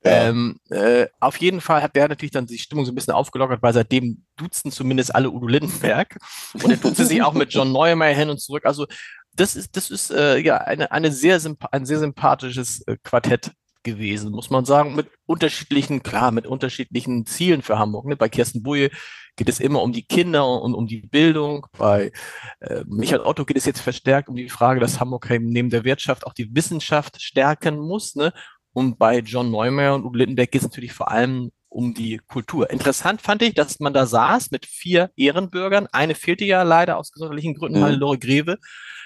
Ja. 0.04 0.30
Ähm, 0.30 0.60
äh, 0.70 1.08
auf 1.20 1.38
jeden 1.38 1.62
Fall 1.62 1.82
hat 1.82 1.96
der 1.96 2.08
natürlich 2.08 2.32
dann 2.32 2.46
die 2.46 2.60
Stimmung 2.60 2.86
so 2.86 2.92
ein 2.92 2.96
bisschen 2.96 3.14
aufgelockert, 3.14 3.62
weil 3.62 3.74
seitdem 3.74 4.24
duzen 4.36 4.72
zumindest 4.72 5.16
alle 5.16 5.32
Udo 5.32 5.48
Lindenberg. 5.48 6.18
Und 6.54 6.70
er 6.70 6.78
duzt 6.78 6.98
sich 6.98 7.24
auch 7.24 7.34
mit 7.34 7.54
John 7.54 7.72
Neumeyer 7.72 8.14
hin 8.14 8.30
und 8.30 8.40
zurück. 8.40 8.66
Also 8.66 8.86
das 9.34 9.56
ist, 9.56 9.76
das 9.76 9.90
ist 9.90 10.12
äh, 10.12 10.38
ja 10.40 10.58
eine, 10.58 10.92
eine 10.92 11.12
sehr 11.12 11.40
ein 11.72 11.86
sehr 11.86 12.00
sympathisches 12.00 12.82
äh, 12.88 12.98
Quartett 13.04 13.52
gewesen, 13.88 14.32
muss 14.32 14.50
man 14.50 14.66
sagen, 14.66 14.96
mit 14.96 15.08
unterschiedlichen, 15.26 16.04
klar, 16.04 16.32
mit 16.32 16.46
unterschiedlichen 16.46 17.26
Zielen 17.26 17.62
für 17.64 17.80
Hamburg. 17.80 18.06
Ne? 18.06 18.16
Bei 18.16 18.30
Kirsten 18.30 18.62
Buye 18.62 18.92
geht 19.38 19.50
es 19.50 19.60
immer 19.60 19.82
um 19.82 19.94
die 19.94 20.04
Kinder 20.04 20.48
und 20.62 20.76
um 20.76 20.86
die 20.88 21.02
Bildung. 21.02 21.66
Bei 21.78 22.12
äh, 22.60 22.84
Michael 22.86 23.22
Otto 23.22 23.46
geht 23.46 23.58
es 23.58 23.66
jetzt 23.66 23.80
verstärkt 23.80 24.30
um 24.30 24.36
die 24.36 24.50
Frage, 24.50 24.80
dass 24.80 25.00
Hamburg 25.00 25.30
neben 25.30 25.70
der 25.70 25.86
Wirtschaft 25.86 26.28
auch 26.28 26.34
die 26.34 26.54
Wissenschaft 26.54 27.22
stärken 27.22 27.80
muss. 27.80 28.16
Ne? 28.16 28.34
Und 28.74 29.00
bei 29.00 29.20
John 29.20 29.50
Neumeier 29.50 29.96
und 29.96 30.06
Udo 30.06 30.18
Littenberg 30.18 30.52
geht 30.52 30.62
es 30.62 30.68
natürlich 30.68 30.94
vor 30.94 31.10
allem 31.10 31.52
um 31.70 31.94
die 31.94 32.20
Kultur. 32.28 32.70
Interessant 32.70 33.22
fand 33.22 33.42
ich, 33.42 33.54
dass 33.54 33.80
man 33.80 33.94
da 33.94 34.06
saß 34.06 34.52
mit 34.52 34.66
vier 34.66 35.12
Ehrenbürgern. 35.16 35.88
Eine 35.92 36.16
fehlte 36.16 36.46
ja 36.46 36.64
leider 36.64 36.98
aus 36.98 37.12
gesundheitlichen 37.12 37.56
Gründen, 37.56 37.80
mhm. 37.80 37.84
Hannelore 37.84 38.18
Greve. 38.18 38.58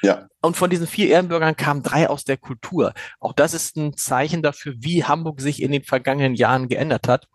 Ja. 0.01 0.27
Und 0.41 0.57
von 0.57 0.69
diesen 0.69 0.87
vier 0.87 1.09
Ehrenbürgern 1.09 1.55
kamen 1.55 1.83
drei 1.83 2.09
aus 2.09 2.23
der 2.23 2.37
Kultur. 2.37 2.93
Auch 3.19 3.33
das 3.33 3.53
ist 3.53 3.77
ein 3.77 3.95
Zeichen 3.97 4.41
dafür, 4.41 4.73
wie 4.77 5.03
Hamburg 5.03 5.41
sich 5.41 5.61
in 5.61 5.71
den 5.71 5.83
vergangenen 5.83 6.35
Jahren 6.35 6.67
geändert 6.67 7.07
hat. 7.07 7.27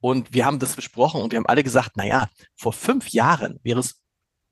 Und 0.00 0.32
wir 0.32 0.44
haben 0.44 0.58
das 0.58 0.76
besprochen 0.76 1.22
und 1.22 1.32
wir 1.32 1.38
haben 1.38 1.46
alle 1.46 1.64
gesagt, 1.64 1.92
na 1.96 2.06
ja, 2.06 2.28
vor 2.56 2.72
fünf 2.72 3.08
Jahren 3.08 3.58
wäre 3.62 3.80
es 3.80 4.02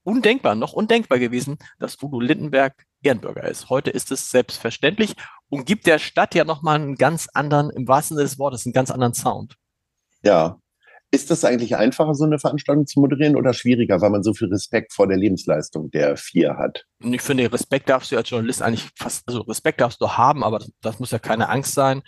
undenkbar, 0.03 0.55
noch 0.55 0.73
undenkbar 0.73 1.19
gewesen, 1.19 1.59
dass 1.79 2.03
Udo 2.03 2.21
Lindenberg 2.21 2.85
Ehrenbürger 3.03 3.45
ist. 3.45 3.69
Heute 3.69 3.91
ist 3.91 4.11
es 4.13 4.31
selbstverständlich 4.31 5.15
und 5.49 5.67
gibt 5.67 5.87
der 5.87 5.99
Stadt 5.99 6.35
ja 6.35 6.45
nochmal 6.45 6.77
einen 6.77 6.95
ganz 6.95 7.29
anderen, 7.33 7.71
im 7.71 7.87
wahrsten 7.87 8.17
Sinne 8.17 8.29
des 8.29 8.39
Wortes, 8.39 8.65
einen 8.65 8.73
ganz 8.73 8.91
anderen 8.91 9.15
Sound. 9.15 9.57
Ja. 10.23 10.59
Ist 11.15 11.31
das 11.31 11.45
eigentlich 11.45 11.77
einfacher, 11.77 12.15
so 12.15 12.25
eine 12.25 12.39
Veranstaltung 12.39 12.87
zu 12.87 12.99
moderieren 12.99 13.37
oder 13.37 13.53
schwieriger, 13.53 14.01
weil 14.01 14.09
man 14.09 14.23
so 14.23 14.33
viel 14.33 14.49
Respekt 14.49 14.95
vor 14.95 15.07
der 15.07 15.19
Lebensleistung 15.19 15.91
der 15.91 16.17
vier 16.17 16.57
hat? 16.57 16.87
Ich 17.01 17.21
finde, 17.21 17.53
Respekt 17.53 17.91
darfst 17.91 18.11
du 18.11 18.17
als 18.17 18.31
Journalist 18.31 18.63
eigentlich 18.63 18.89
fast, 18.97 19.29
also 19.29 19.43
Respekt 19.43 19.83
darfst 19.83 20.01
du 20.01 20.09
haben, 20.09 20.43
aber 20.43 20.61
das, 20.61 20.71
das 20.81 20.99
muss 21.01 21.11
ja 21.11 21.19
keine 21.19 21.51
Angst 21.51 21.75
sein. 21.75 22.03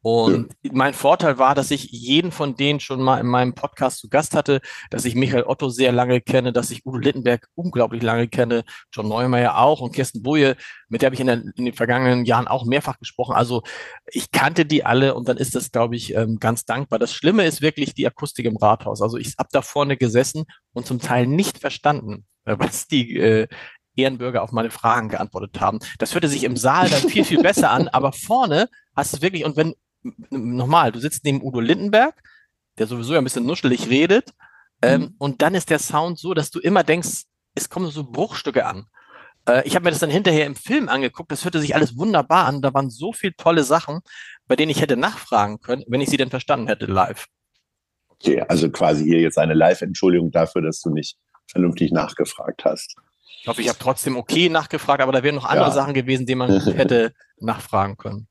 Und 0.00 0.54
ja. 0.62 0.70
mein 0.72 0.94
Vorteil 0.94 1.38
war, 1.38 1.56
dass 1.56 1.72
ich 1.72 1.90
jeden 1.90 2.30
von 2.30 2.54
denen 2.54 2.78
schon 2.78 3.02
mal 3.02 3.18
in 3.18 3.26
meinem 3.26 3.54
Podcast 3.54 3.98
zu 3.98 4.08
Gast 4.08 4.34
hatte, 4.36 4.60
dass 4.90 5.04
ich 5.04 5.16
Michael 5.16 5.42
Otto 5.42 5.70
sehr 5.70 5.90
lange 5.90 6.20
kenne, 6.20 6.52
dass 6.52 6.70
ich 6.70 6.86
Udo 6.86 6.98
Littenberg 6.98 7.48
unglaublich 7.56 8.02
lange 8.02 8.28
kenne, 8.28 8.64
John 8.92 9.08
Neumeier 9.08 9.58
auch 9.58 9.80
und 9.80 9.92
Kirsten 9.92 10.22
Boje, 10.22 10.56
mit 10.88 11.02
der 11.02 11.08
habe 11.08 11.14
ich 11.14 11.20
in, 11.20 11.26
der, 11.26 11.42
in, 11.56 11.64
den 11.64 11.74
vergangenen 11.74 12.24
Jahren 12.24 12.46
auch 12.46 12.64
mehrfach 12.64 12.98
gesprochen. 12.98 13.34
Also 13.34 13.62
ich 14.06 14.30
kannte 14.30 14.64
die 14.66 14.84
alle 14.84 15.14
und 15.14 15.28
dann 15.28 15.36
ist 15.36 15.56
das, 15.56 15.72
glaube 15.72 15.96
ich, 15.96 16.14
ähm, 16.14 16.38
ganz 16.38 16.64
dankbar. 16.64 17.00
Das 17.00 17.12
Schlimme 17.12 17.44
ist 17.44 17.60
wirklich 17.60 17.92
die 17.92 18.06
Akustik 18.06 18.46
im 18.46 18.56
Rathaus. 18.56 19.02
Also 19.02 19.16
ich 19.18 19.34
habe 19.36 19.48
da 19.50 19.62
vorne 19.62 19.96
gesessen 19.96 20.44
und 20.72 20.86
zum 20.86 21.00
Teil 21.00 21.26
nicht 21.26 21.58
verstanden, 21.58 22.24
äh, 22.44 22.54
was 22.56 22.86
die 22.86 23.16
äh, 23.16 23.48
Ehrenbürger 23.96 24.42
auf 24.42 24.52
meine 24.52 24.70
Fragen 24.70 25.08
geantwortet 25.08 25.60
haben. 25.60 25.80
Das 25.98 26.14
hörte 26.14 26.28
sich 26.28 26.44
im 26.44 26.56
Saal 26.56 26.88
dann 26.88 27.02
viel, 27.08 27.24
viel 27.24 27.42
besser 27.42 27.70
an, 27.70 27.88
aber 27.88 28.12
vorne 28.12 28.68
hast 28.94 29.16
du 29.16 29.22
wirklich, 29.22 29.44
und 29.44 29.56
wenn 29.56 29.74
nochmal, 30.30 30.92
du 30.92 31.00
sitzt 31.00 31.24
neben 31.24 31.42
Udo 31.42 31.60
Lindenberg, 31.60 32.14
der 32.78 32.86
sowieso 32.86 33.12
ja 33.12 33.20
ein 33.20 33.24
bisschen 33.24 33.46
nuschelig 33.46 33.88
redet, 33.88 34.32
ähm, 34.82 35.00
mhm. 35.00 35.14
und 35.18 35.42
dann 35.42 35.54
ist 35.54 35.70
der 35.70 35.78
Sound 35.78 36.18
so, 36.18 36.34
dass 36.34 36.50
du 36.50 36.60
immer 36.60 36.84
denkst, 36.84 37.24
es 37.54 37.68
kommen 37.68 37.90
so 37.90 38.04
Bruchstücke 38.04 38.64
an. 38.64 38.86
Äh, 39.48 39.66
ich 39.66 39.74
habe 39.74 39.84
mir 39.84 39.90
das 39.90 39.98
dann 39.98 40.10
hinterher 40.10 40.46
im 40.46 40.54
Film 40.54 40.88
angeguckt, 40.88 41.32
das 41.32 41.44
hörte 41.44 41.60
sich 41.60 41.74
alles 41.74 41.96
wunderbar 41.96 42.46
an, 42.46 42.62
da 42.62 42.72
waren 42.74 42.90
so 42.90 43.12
viele 43.12 43.34
tolle 43.34 43.64
Sachen, 43.64 44.00
bei 44.46 44.56
denen 44.56 44.70
ich 44.70 44.80
hätte 44.80 44.96
nachfragen 44.96 45.60
können, 45.60 45.84
wenn 45.88 46.00
ich 46.00 46.10
sie 46.10 46.16
denn 46.16 46.30
verstanden 46.30 46.68
hätte 46.68 46.86
live. 46.86 47.26
Okay, 48.08 48.42
also 48.48 48.70
quasi 48.70 49.04
hier 49.04 49.20
jetzt 49.20 49.38
eine 49.38 49.54
Live-Entschuldigung 49.54 50.30
dafür, 50.30 50.62
dass 50.62 50.80
du 50.80 50.90
nicht 50.90 51.16
vernünftig 51.50 51.92
nachgefragt 51.92 52.64
hast. 52.64 52.96
Ich 53.40 53.46
hoffe, 53.46 53.62
ich 53.62 53.68
habe 53.68 53.78
trotzdem 53.78 54.16
okay 54.16 54.48
nachgefragt, 54.48 55.00
aber 55.00 55.12
da 55.12 55.22
wären 55.22 55.36
noch 55.36 55.44
andere 55.44 55.68
ja. 55.68 55.72
Sachen 55.72 55.94
gewesen, 55.94 56.26
die 56.26 56.34
man 56.34 56.60
hätte 56.60 57.14
nachfragen 57.38 57.96
können. 57.96 58.28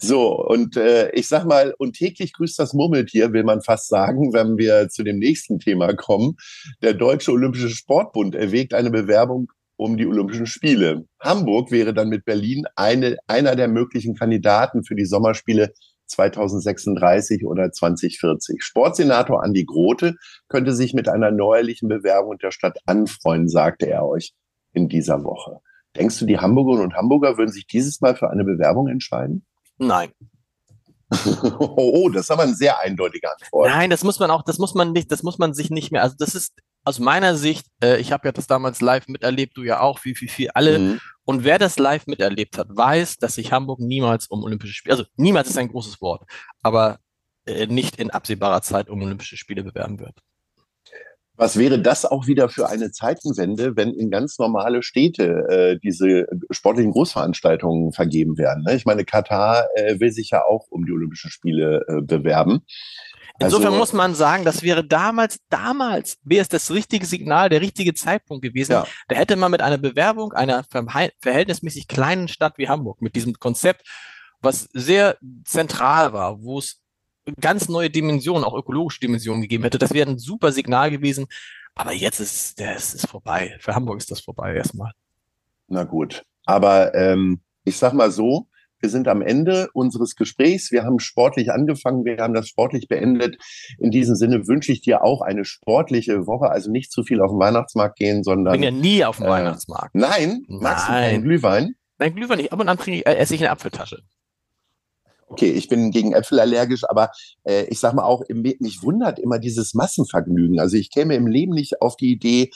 So, 0.00 0.32
und 0.46 0.76
äh, 0.76 1.10
ich 1.10 1.26
sag 1.26 1.44
mal, 1.44 1.74
und 1.78 1.94
täglich 1.94 2.32
grüßt 2.32 2.58
das 2.58 2.72
Murmeltier, 2.72 3.32
will 3.32 3.42
man 3.42 3.62
fast 3.62 3.88
sagen, 3.88 4.32
wenn 4.32 4.56
wir 4.56 4.88
zu 4.88 5.02
dem 5.02 5.18
nächsten 5.18 5.58
Thema 5.58 5.92
kommen. 5.94 6.36
Der 6.82 6.94
Deutsche 6.94 7.32
Olympische 7.32 7.68
Sportbund 7.68 8.36
erwägt 8.36 8.74
eine 8.74 8.90
Bewerbung 8.90 9.50
um 9.76 9.96
die 9.96 10.06
Olympischen 10.06 10.46
Spiele. 10.46 11.06
Hamburg 11.20 11.70
wäre 11.72 11.94
dann 11.94 12.08
mit 12.08 12.24
Berlin 12.24 12.64
eine, 12.76 13.16
einer 13.26 13.56
der 13.56 13.68
möglichen 13.68 14.14
Kandidaten 14.14 14.84
für 14.84 14.94
die 14.94 15.04
Sommerspiele 15.04 15.72
2036 16.06 17.44
oder 17.44 17.70
2040. 17.70 18.62
Sportsenator 18.62 19.42
Andi 19.42 19.64
Grote 19.64 20.14
könnte 20.48 20.74
sich 20.74 20.94
mit 20.94 21.08
einer 21.08 21.30
neuerlichen 21.30 21.88
Bewerbung 21.88 22.38
der 22.38 22.50
Stadt 22.50 22.78
anfreuen, 22.86 23.48
sagte 23.48 23.86
er 23.86 24.06
euch 24.06 24.32
in 24.72 24.88
dieser 24.88 25.24
Woche. 25.24 25.58
Denkst 25.96 26.18
du, 26.18 26.26
die 26.26 26.38
Hamburgerinnen 26.38 26.84
und 26.84 26.94
Hamburger 26.94 27.38
würden 27.38 27.52
sich 27.52 27.66
dieses 27.66 28.00
Mal 28.00 28.14
für 28.14 28.30
eine 28.30 28.44
Bewerbung 28.44 28.88
entscheiden? 28.88 29.44
Nein. 29.78 30.12
oh, 31.58 32.10
das 32.10 32.24
ist 32.24 32.30
aber 32.30 32.42
ein 32.42 32.54
sehr 32.54 32.78
eindeutiger 32.80 33.32
Antwort. 33.32 33.70
Nein, 33.70 33.88
das 33.88 34.04
muss 34.04 34.18
man 34.18 34.30
auch, 34.30 34.42
das 34.42 34.58
muss 34.58 34.74
man 34.74 34.92
nicht, 34.92 35.10
das 35.10 35.22
muss 35.22 35.38
man 35.38 35.54
sich 35.54 35.70
nicht 35.70 35.90
mehr, 35.90 36.02
also 36.02 36.16
das 36.18 36.34
ist 36.34 36.52
aus 36.84 36.98
meiner 36.98 37.36
Sicht, 37.36 37.66
äh, 37.82 37.98
ich 37.98 38.12
habe 38.12 38.28
ja 38.28 38.32
das 38.32 38.46
damals 38.46 38.80
live 38.80 39.08
miterlebt, 39.08 39.56
du 39.56 39.62
ja 39.62 39.80
auch, 39.80 40.04
wie 40.04 40.14
viel, 40.14 40.28
viel 40.28 40.50
alle. 40.50 40.78
Mhm. 40.78 41.00
Und 41.24 41.44
wer 41.44 41.58
das 41.58 41.78
live 41.78 42.06
miterlebt 42.06 42.56
hat, 42.56 42.68
weiß, 42.70 43.18
dass 43.18 43.34
sich 43.34 43.52
Hamburg 43.52 43.80
niemals 43.80 44.26
um 44.26 44.42
Olympische 44.42 44.74
Spiele, 44.74 44.94
also 44.94 45.04
niemals 45.16 45.48
ist 45.48 45.58
ein 45.58 45.68
großes 45.68 46.00
Wort, 46.00 46.22
aber 46.62 46.98
äh, 47.46 47.66
nicht 47.66 47.96
in 47.96 48.10
absehbarer 48.10 48.62
Zeit 48.62 48.88
um 48.88 49.02
Olympische 49.02 49.36
Spiele 49.36 49.64
bewerben 49.64 49.98
wird. 49.98 50.18
Was 51.38 51.56
wäre 51.56 51.80
das 51.80 52.04
auch 52.04 52.26
wieder 52.26 52.48
für 52.48 52.68
eine 52.68 52.90
Zeitenwende, 52.90 53.76
wenn 53.76 53.94
in 53.94 54.10
ganz 54.10 54.40
normale 54.40 54.82
Städte 54.82 55.46
äh, 55.48 55.78
diese 55.78 56.26
sportlichen 56.50 56.90
Großveranstaltungen 56.90 57.92
vergeben 57.92 58.38
werden? 58.38 58.64
Ne? 58.66 58.74
Ich 58.74 58.84
meine, 58.84 59.04
Katar 59.04 59.68
äh, 59.76 60.00
will 60.00 60.10
sich 60.10 60.30
ja 60.30 60.44
auch 60.44 60.66
um 60.68 60.84
die 60.84 60.90
Olympischen 60.90 61.30
Spiele 61.30 61.84
äh, 61.86 62.02
bewerben. 62.02 62.62
Insofern 63.38 63.68
also, 63.68 63.78
muss 63.78 63.92
man 63.92 64.16
sagen, 64.16 64.44
das 64.44 64.64
wäre 64.64 64.84
damals, 64.84 65.38
damals 65.48 66.18
wäre 66.24 66.42
es 66.42 66.48
das 66.48 66.72
richtige 66.72 67.06
Signal, 67.06 67.48
der 67.48 67.60
richtige 67.60 67.94
Zeitpunkt 67.94 68.42
gewesen. 68.42 68.72
Ja. 68.72 68.86
Da 69.06 69.14
hätte 69.14 69.36
man 69.36 69.52
mit 69.52 69.62
einer 69.62 69.78
Bewerbung 69.78 70.32
einer 70.32 70.64
verhältnismäßig 71.20 71.86
kleinen 71.86 72.26
Stadt 72.26 72.58
wie 72.58 72.68
Hamburg 72.68 73.00
mit 73.00 73.14
diesem 73.14 73.34
Konzept, 73.34 73.86
was 74.40 74.68
sehr 74.72 75.18
zentral 75.44 76.12
war, 76.12 76.42
wo 76.42 76.58
es 76.58 76.80
ganz 77.40 77.68
neue 77.68 77.90
Dimensionen, 77.90 78.44
auch 78.44 78.54
ökologische 78.54 79.00
Dimensionen 79.00 79.42
gegeben 79.42 79.64
hätte. 79.64 79.78
Das 79.78 79.92
wäre 79.92 80.10
ein 80.10 80.18
super 80.18 80.52
Signal 80.52 80.90
gewesen. 80.90 81.26
Aber 81.74 81.92
jetzt 81.92 82.20
ist 82.20 82.60
das 82.60 82.94
ist 82.94 83.06
vorbei. 83.06 83.56
Für 83.60 83.74
Hamburg 83.74 83.98
ist 83.98 84.10
das 84.10 84.20
vorbei 84.20 84.54
erstmal. 84.54 84.92
Na 85.68 85.84
gut. 85.84 86.24
Aber 86.44 86.94
ähm, 86.94 87.40
ich 87.64 87.76
sag 87.76 87.92
mal 87.92 88.10
so, 88.10 88.48
wir 88.80 88.90
sind 88.90 89.08
am 89.08 89.22
Ende 89.22 89.68
unseres 89.72 90.14
Gesprächs. 90.16 90.70
Wir 90.70 90.84
haben 90.84 90.98
sportlich 90.98 91.52
angefangen, 91.52 92.04
wir 92.04 92.18
haben 92.18 92.34
das 92.34 92.48
sportlich 92.48 92.88
beendet. 92.88 93.36
In 93.78 93.90
diesem 93.90 94.14
Sinne 94.14 94.46
wünsche 94.46 94.72
ich 94.72 94.80
dir 94.80 95.02
auch 95.02 95.20
eine 95.20 95.44
sportliche 95.44 96.26
Woche. 96.26 96.50
Also 96.50 96.70
nicht 96.70 96.92
zu 96.92 97.02
viel 97.02 97.20
auf 97.20 97.30
den 97.30 97.40
Weihnachtsmarkt 97.40 97.96
gehen, 97.96 98.22
sondern. 98.22 98.54
Ich 98.54 98.60
bin 98.60 98.74
ja 98.74 98.80
nie 98.80 99.04
auf 99.04 99.16
dem 99.16 99.26
äh, 99.26 99.30
Weihnachtsmarkt. 99.30 99.94
Nein, 99.94 100.44
magst 100.48 100.88
Nein. 100.88 101.02
du 101.02 101.10
keinen 101.10 101.22
Glühwein? 101.24 101.74
Nein, 101.98 102.14
Glühwein 102.14 102.38
nicht. 102.38 102.52
Ab 102.52 102.60
und 102.60 102.68
an 102.68 102.78
trinke 102.78 103.00
ich, 103.00 103.06
äh, 103.06 103.16
esse 103.16 103.34
ich 103.34 103.40
eine 103.40 103.50
Apfeltasche 103.50 104.02
okay, 105.28 105.50
ich 105.50 105.68
bin 105.68 105.90
gegen 105.90 106.12
Äpfel 106.12 106.40
allergisch, 106.40 106.84
aber 106.88 107.10
äh, 107.44 107.64
ich 107.64 107.80
sag 107.80 107.94
mal 107.94 108.04
auch, 108.04 108.22
mich 108.28 108.82
wundert 108.82 109.18
immer 109.18 109.38
dieses 109.38 109.74
Massenvergnügen. 109.74 110.60
Also 110.60 110.76
ich 110.76 110.90
käme 110.90 111.14
im 111.14 111.26
Leben 111.26 111.52
nicht 111.52 111.80
auf 111.80 111.96
die 111.96 112.12
Idee, 112.12 112.50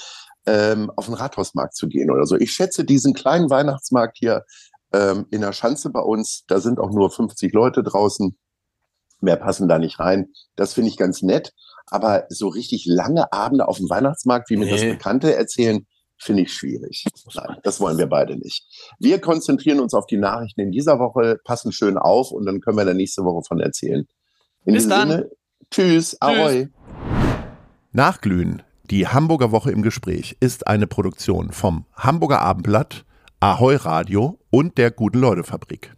ähm, 0.46 0.90
auf 0.96 1.06
den 1.06 1.14
Rathausmarkt 1.14 1.74
zu 1.76 1.88
gehen 1.88 2.10
oder 2.10 2.26
so. 2.26 2.36
Ich 2.36 2.52
schätze 2.52 2.84
diesen 2.84 3.14
kleinen 3.14 3.50
Weihnachtsmarkt 3.50 4.18
hier 4.18 4.44
ähm, 4.92 5.26
in 5.30 5.40
der 5.40 5.52
Schanze 5.52 5.90
bei 5.90 6.00
uns, 6.00 6.44
da 6.46 6.60
sind 6.60 6.78
auch 6.78 6.90
nur 6.90 7.10
50 7.10 7.52
Leute 7.52 7.82
draußen. 7.82 8.36
Mehr 9.20 9.36
passen 9.36 9.68
da 9.68 9.78
nicht 9.78 10.00
rein. 10.00 10.30
Das 10.56 10.74
finde 10.74 10.90
ich 10.90 10.96
ganz 10.96 11.22
nett. 11.22 11.52
Aber 11.86 12.24
so 12.28 12.48
richtig 12.48 12.86
lange 12.86 13.32
Abende 13.32 13.68
auf 13.68 13.76
dem 13.76 13.88
Weihnachtsmarkt, 13.88 14.50
wie 14.50 14.56
mir 14.56 14.64
nee. 14.64 14.72
das 14.72 14.80
Bekannte 14.80 15.34
erzählen, 15.34 15.86
finde 16.22 16.42
ich 16.42 16.52
schwierig. 16.52 17.04
Nein, 17.34 17.56
das 17.62 17.80
wollen 17.80 17.98
wir 17.98 18.06
beide 18.06 18.36
nicht. 18.36 18.64
Wir 18.98 19.20
konzentrieren 19.20 19.80
uns 19.80 19.94
auf 19.94 20.06
die 20.06 20.16
Nachrichten 20.16 20.60
in 20.60 20.70
dieser 20.70 20.98
Woche, 20.98 21.40
passen 21.44 21.72
schön 21.72 21.98
auf 21.98 22.30
und 22.30 22.46
dann 22.46 22.60
können 22.60 22.78
wir 22.78 22.84
dann 22.84 22.96
nächste 22.96 23.24
Woche 23.24 23.42
von 23.46 23.60
erzählen. 23.60 24.06
In 24.64 24.74
Bis 24.74 24.88
dann. 24.88 25.08
Sinne, 25.08 25.30
tschüss, 25.70 26.16
ahoi. 26.20 26.68
Nachglühen, 27.90 28.62
die 28.90 29.08
Hamburger 29.08 29.52
Woche 29.52 29.70
im 29.70 29.82
Gespräch, 29.82 30.36
ist 30.40 30.66
eine 30.66 30.86
Produktion 30.86 31.52
vom 31.52 31.86
Hamburger 31.94 32.40
Abendblatt, 32.40 33.04
Ahoi 33.40 33.76
Radio 33.76 34.38
und 34.50 34.78
der 34.78 34.92
Guten 34.92 35.18
Leute 35.18 35.42
Fabrik. 35.42 35.94